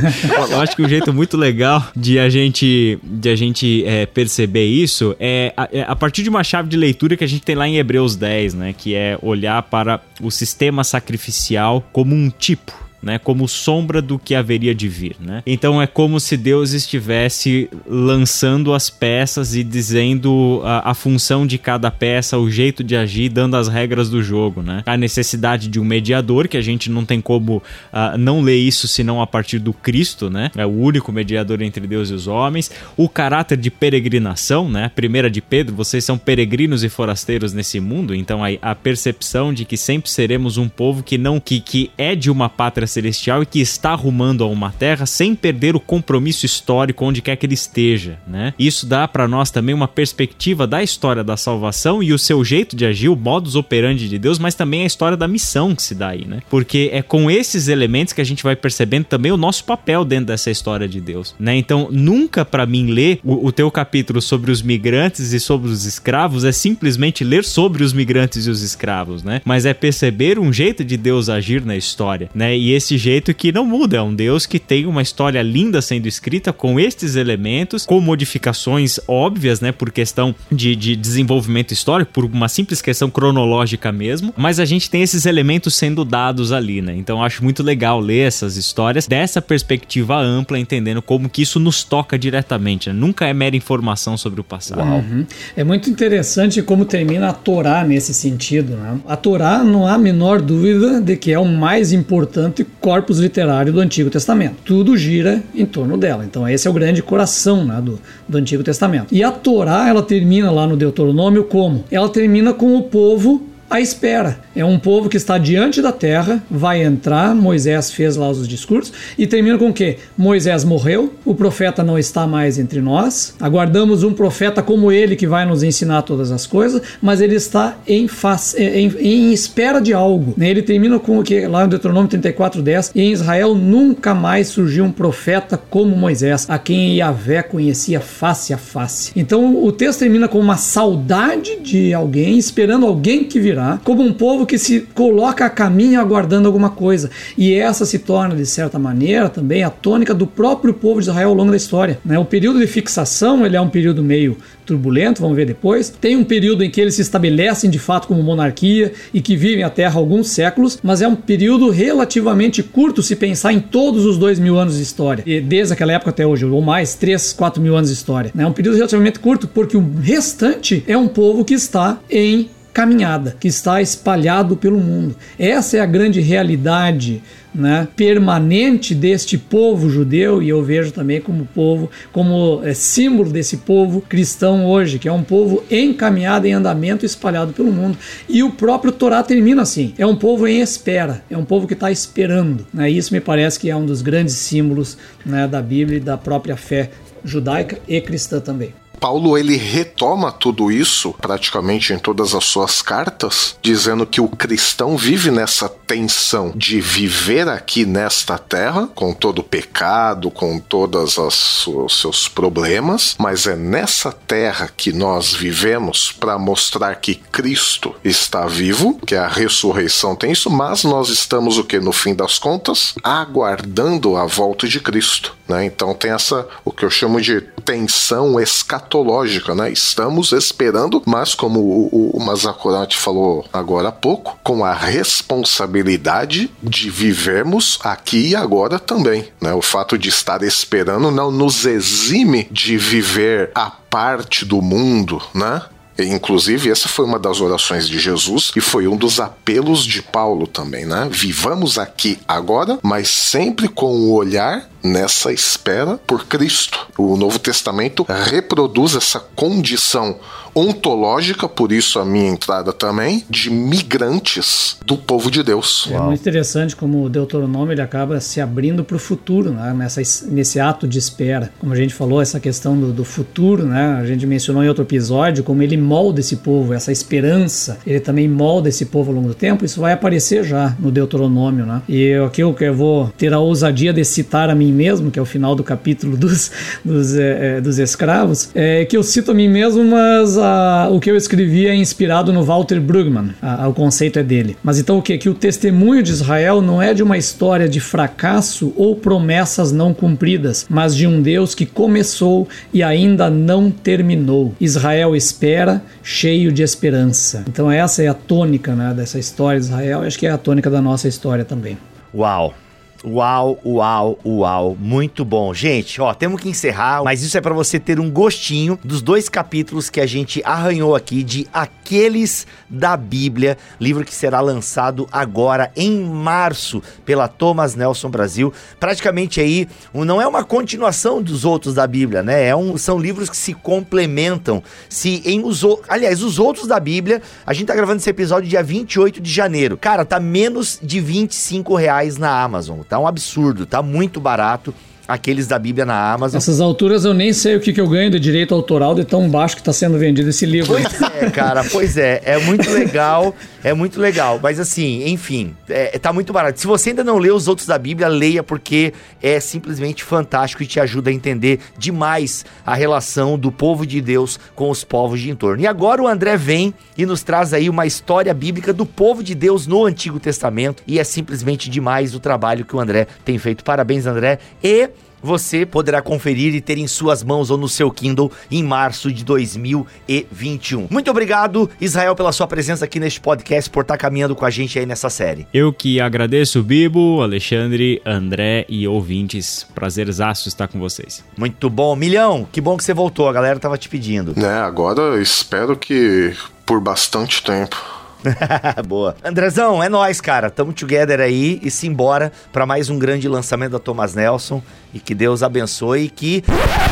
[0.51, 4.67] eu acho que um jeito muito legal de a gente, de a gente é, perceber
[4.67, 7.55] isso é a, é a, partir de uma chave de leitura que a gente tem
[7.55, 8.75] lá em Hebreus 10, né?
[8.77, 14.35] Que é olhar para o sistema sacrificial como um tipo né, como sombra do que
[14.35, 15.43] haveria de vir, né?
[15.47, 21.57] Então é como se Deus estivesse lançando as peças e dizendo a, a, função de
[21.57, 24.83] cada peça, o jeito de agir, dando as regras do jogo, né?
[24.85, 28.87] A necessidade de um mediador, que a gente não tem como uh, não ler isso
[28.87, 30.51] senão a partir do Cristo, né?
[30.57, 32.71] É o único mediador entre Deus e os homens.
[32.97, 34.91] O caráter de peregrinação, né?
[34.95, 39.65] Primeira de Pedro, vocês são peregrinos e forasteiros nesse mundo, então a, a percepção de
[39.65, 43.47] que sempre seremos um povo que não que, que é de uma pátria celestial e
[43.47, 47.55] que está rumando a uma terra sem perder o compromisso histórico onde quer que ele
[47.55, 48.55] esteja, né?
[48.59, 52.77] Isso dá para nós também uma perspectiva da história da salvação e o seu jeito
[52.77, 55.95] de agir, o modus operandi de Deus, mas também a história da missão que se
[55.95, 56.41] dá aí, né?
[56.51, 60.27] Porque é com esses elementos que a gente vai percebendo também o nosso papel dentro
[60.27, 61.57] dessa história de Deus, né?
[61.57, 65.85] Então, nunca para mim ler o, o teu capítulo sobre os migrantes e sobre os
[65.85, 69.41] escravos é simplesmente ler sobre os migrantes e os escravos, né?
[69.45, 72.57] Mas é perceber um jeito de Deus agir na história, né?
[72.57, 76.09] E esse jeito que não muda, é um Deus que tem uma história linda sendo
[76.09, 79.71] escrita com estes elementos, com modificações óbvias, né?
[79.71, 84.91] Por questão de, de desenvolvimento histórico, por uma simples questão cronológica mesmo, mas a gente
[84.91, 86.97] tem esses elementos sendo dados ali, né?
[86.97, 91.85] Então acho muito legal ler essas histórias dessa perspectiva ampla, entendendo como que isso nos
[91.85, 92.95] toca diretamente, né?
[92.95, 94.81] Nunca é mera informação sobre o passado.
[94.81, 95.27] Uhum.
[95.55, 98.99] É muito interessante como termina a Torá nesse sentido, né?
[99.07, 103.73] A Torá não há a menor dúvida de que é o mais importante corpus literário
[103.73, 104.57] do Antigo Testamento.
[104.65, 106.25] Tudo gira em torno dela.
[106.25, 107.99] Então esse é o grande coração né, do,
[108.29, 109.15] do Antigo Testamento.
[109.15, 111.85] E a Torá, ela termina lá no Deuteronômio como?
[111.91, 114.41] Ela termina com o povo à espera.
[114.55, 118.93] É um povo que está diante da terra, vai entrar, Moisés fez lá os discursos
[119.17, 119.99] e termina com o quê?
[120.19, 125.27] Moisés morreu, o profeta não está mais entre nós, aguardamos um profeta como ele que
[125.27, 129.93] vai nos ensinar todas as coisas, mas ele está em, face, em, em espera de
[129.93, 130.35] algo.
[130.37, 130.51] Né?
[130.51, 134.91] Ele termina com o que lá no Deuteronômio 34:10, em Israel nunca mais surgiu um
[134.91, 139.13] profeta como Moisés, a quem Yahvé conhecia face a face.
[139.15, 144.13] Então o texto termina com uma saudade de alguém, esperando alguém que virá como um
[144.13, 147.11] povo que se coloca a caminho aguardando alguma coisa.
[147.37, 151.31] E essa se torna, de certa maneira, também a tônica do próprio povo de Israel
[151.31, 151.99] ao longo da história.
[152.05, 152.19] Né?
[152.19, 154.37] O período de fixação ele é um período meio
[154.71, 155.89] turbulento, vamos ver depois.
[155.89, 159.65] Tem um período em que eles se estabelecem de fato como monarquia e que vivem
[159.65, 164.17] a Terra alguns séculos, mas é um período relativamente curto se pensar em todos os
[164.17, 167.61] dois mil anos de história, e desde aquela época até hoje, ou mais, três, quatro
[167.61, 168.31] mil anos de história.
[168.37, 173.37] É um período relativamente curto, porque o restante é um povo que está em caminhada
[173.39, 175.17] que está espalhado pelo mundo.
[175.39, 177.23] Essa é a grande realidade
[177.55, 183.59] né, permanente deste povo judeu e eu vejo também como povo, como é, símbolo desse
[183.59, 187.99] povo cristão hoje, que é um povo encaminhado em andamento espalhado pelo mundo.
[188.29, 191.75] E o próprio Torá termina assim: é um povo em espera, é um povo que
[191.75, 192.67] está esperando.
[192.73, 194.97] Né, isso me parece que é um dos grandes símbolos
[195.27, 196.91] né, da Bíblia e da própria fé
[197.25, 198.80] judaica e cristã também.
[199.01, 204.95] Paulo ele retoma tudo isso praticamente em todas as suas cartas, dizendo que o cristão
[204.95, 211.67] vive nessa tensão de viver aqui nesta terra com todo o pecado, com todos os
[211.89, 219.01] seus problemas, mas é nessa terra que nós vivemos para mostrar que Cristo está vivo,
[219.07, 224.17] que a ressurreição tem isso, mas nós estamos o que no fim das contas aguardando
[224.17, 225.65] a volta de Cristo, né?
[225.65, 229.71] Então tem essa o que eu chamo de tensão escatológica escatológica, né?
[229.71, 236.91] Estamos esperando, mas como o, o Mazakorati falou agora há pouco, com a responsabilidade de
[236.91, 239.55] vivermos aqui e agora também, né?
[239.55, 245.63] O fato de estar esperando não nos exime de viver a parte do mundo, né?
[245.99, 250.47] Inclusive, essa foi uma das orações de Jesus e foi um dos apelos de Paulo
[250.47, 251.09] também, né?
[251.11, 256.87] Vivamos aqui agora, mas sempre com o olhar nessa espera por Cristo.
[256.97, 260.19] O Novo Testamento reproduz essa condição
[260.55, 265.89] ontológica, por isso a minha entrada também, de migrantes do povo de Deus.
[265.91, 269.73] É muito interessante como o Deuteronômio ele acaba se abrindo para o futuro, né?
[269.73, 271.53] Nessa, nesse ato de espera.
[271.59, 273.99] Como a gente falou, essa questão do, do, futuro, né?
[274.01, 278.29] A gente mencionou em outro episódio como ele molda esse povo, essa esperança, ele também
[278.29, 279.65] molda esse povo ao longo do tempo.
[279.65, 281.83] Isso vai aparecer já no Deuteronômio, né?
[281.89, 285.23] E aqui eu, eu vou ter a ousadia de citar a mim mesmo, que é
[285.23, 286.51] o final do capítulo dos,
[286.85, 291.11] dos, é, dos escravos, é, que eu cito a mim mesmo, mas a, o que
[291.11, 293.35] eu escrevi é inspirado no Walter Brueggemann,
[293.69, 294.57] o conceito é dele.
[294.63, 295.17] Mas então o que?
[295.19, 299.93] Que o testemunho de Israel não é de uma história de fracasso ou promessas não
[299.93, 304.55] cumpridas, mas de um Deus que começou e ainda não terminou.
[304.61, 307.45] Israel espera, cheio de esperança.
[307.49, 310.71] Então essa é a tônica né, dessa história de Israel, acho que é a tônica
[310.71, 311.77] da nossa história também.
[312.15, 312.55] Uau!
[313.03, 314.77] Uau, uau, uau.
[314.79, 315.55] Muito bom.
[315.55, 319.27] Gente, ó, temos que encerrar, mas isso é para você ter um gostinho dos dois
[319.27, 325.73] capítulos que a gente arranhou aqui de Aqueles da Bíblia, livro que será lançado agora
[325.75, 328.53] em março pela Thomas Nelson Brasil.
[328.79, 332.49] Praticamente aí, não é uma continuação dos outros da Bíblia, né?
[332.49, 334.63] É um, são livros que se complementam.
[334.91, 338.63] Se em os, aliás, os outros da Bíblia, a gente tá gravando esse episódio dia
[338.63, 339.79] 28 de janeiro.
[339.79, 342.81] Cara, tá menos de 25 reais na Amazon.
[342.91, 344.75] Tá um absurdo, tá muito barato
[345.11, 346.39] aqueles da Bíblia na Amazon.
[346.39, 349.29] Essas alturas eu nem sei o que, que eu ganho de direito autoral de tão
[349.29, 350.73] baixo que está sendo vendido esse livro.
[350.73, 352.23] Pois é, cara, pois é.
[352.25, 353.35] É muito legal,
[353.65, 354.39] é muito legal.
[354.41, 356.61] Mas assim, enfim, é, tá muito barato.
[356.61, 360.67] Se você ainda não leu os outros da Bíblia, leia porque é simplesmente fantástico e
[360.67, 365.29] te ajuda a entender demais a relação do povo de Deus com os povos de
[365.29, 365.63] entorno.
[365.63, 369.35] E agora o André vem e nos traz aí uma história bíblica do povo de
[369.35, 373.65] Deus no Antigo Testamento e é simplesmente demais o trabalho que o André tem feito.
[373.65, 374.39] Parabéns, André.
[374.63, 374.89] E
[375.23, 379.25] você poderá conferir e ter em suas mãos ou no seu Kindle em março de
[379.25, 380.89] 2021.
[380.91, 384.79] Muito obrigado, Israel, pela sua presença aqui neste podcast, por estar caminhando com a gente
[384.79, 385.47] aí nessa série.
[385.53, 389.67] Eu que agradeço, Bibo, Alexandre, André e ouvintes.
[389.75, 391.25] Prazerzaço estar com vocês.
[391.37, 391.95] Muito bom.
[391.97, 394.35] Milhão, que bom que você voltou, a galera tava te pedindo.
[394.39, 397.77] É, agora espero que por bastante tempo.
[398.87, 399.17] Boa.
[399.25, 400.51] Andrezão, é nós, cara.
[400.51, 404.63] Tamo together aí e simbora para mais um grande lançamento da Thomas Nelson.
[404.93, 406.05] E que Deus abençoe.
[406.05, 406.45] E que.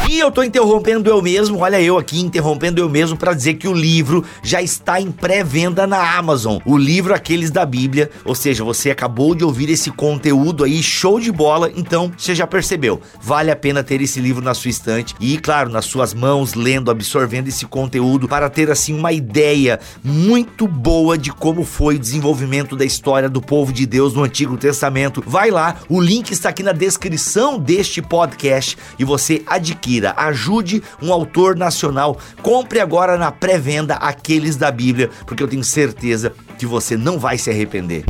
[0.09, 3.69] E eu tô interrompendo eu mesmo, olha eu aqui interrompendo eu mesmo para dizer que
[3.69, 6.59] o livro já está em pré-venda na Amazon.
[6.65, 8.11] O livro Aqueles da Bíblia.
[8.25, 11.71] Ou seja, você acabou de ouvir esse conteúdo aí, show de bola.
[11.77, 13.01] Então, você já percebeu.
[13.21, 16.91] Vale a pena ter esse livro na sua estante e, claro, nas suas mãos, lendo,
[16.91, 22.77] absorvendo esse conteúdo para ter assim uma ideia muito boa de como foi o desenvolvimento
[22.77, 25.23] da história do povo de Deus no Antigo Testamento.
[25.27, 31.13] Vai lá, o link está aqui na descrição deste podcast e você adquira, ajude um
[31.13, 32.19] autor nacional.
[32.43, 37.39] Compre agora na pré-venda aqueles da Bíblia, porque eu tenho certeza que você não vai
[37.39, 38.05] se arrepender.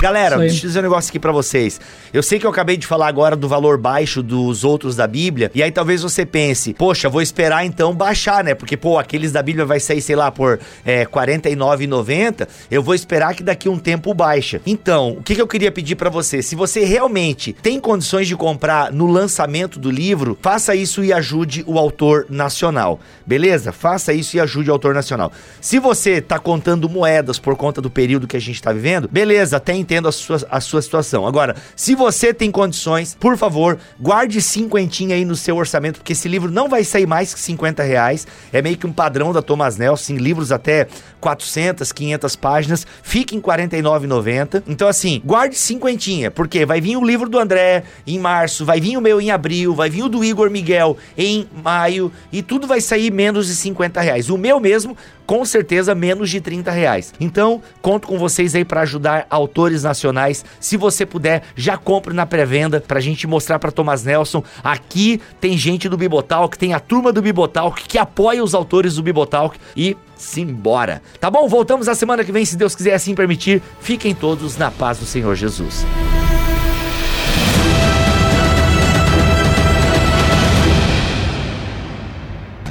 [0.00, 1.78] Galera, deixa eu dizer um negócio aqui para vocês.
[2.10, 5.50] Eu sei que eu acabei de falar agora do valor baixo dos outros da Bíblia,
[5.54, 8.54] e aí talvez você pense, poxa, vou esperar então baixar, né?
[8.54, 12.94] Porque, pô, aqueles da Bíblia vai sair, sei lá, por é, R$ 49,90, eu vou
[12.94, 14.62] esperar que daqui um tempo baixa.
[14.64, 16.40] Então, o que, que eu queria pedir para você?
[16.40, 21.62] Se você realmente tem condições de comprar no lançamento do livro, faça isso e ajude
[21.66, 23.70] o autor nacional, beleza?
[23.70, 25.30] Faça isso e ajude o autor nacional.
[25.60, 29.56] Se você tá contando moedas por conta do período que a gente tá vivendo, beleza,
[29.56, 31.26] até entendo a sua, a sua situação.
[31.26, 36.28] Agora, se você tem condições, por favor, guarde cinquentinha aí no seu orçamento, porque esse
[36.28, 38.26] livro não vai sair mais que 50 reais.
[38.52, 40.86] É meio que um padrão da Thomas Nelson, livros até
[41.20, 44.62] 400, 500 páginas, fica em R$ 49,90.
[44.66, 48.96] Então, assim, guarde cinquentinha, porque vai vir o livro do André em março, vai vir
[48.96, 52.80] o meu em abril, vai vir o do Igor Miguel em maio, e tudo vai
[52.80, 54.30] sair menos de 50 reais.
[54.30, 54.96] O meu mesmo,
[55.26, 57.14] com certeza, menos de 30 reais.
[57.20, 60.44] Então, conto com vocês aí para ajudar autores nacionais.
[60.58, 64.42] Se você puder, já compre na pré-venda pra gente mostrar para Thomas Nelson.
[64.64, 69.02] Aqui tem gente do Bibotalk, tem a turma do Bibotalk que apoia os autores do
[69.02, 71.02] Bibotalk e simbora.
[71.18, 71.48] Tá bom?
[71.48, 73.62] Voltamos na semana que vem, se Deus quiser assim permitir.
[73.80, 75.84] Fiquem todos na paz do Senhor Jesus.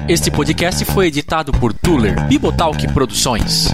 [0.08, 3.68] Este podcast foi editado por Tuller Bibotalk Produções.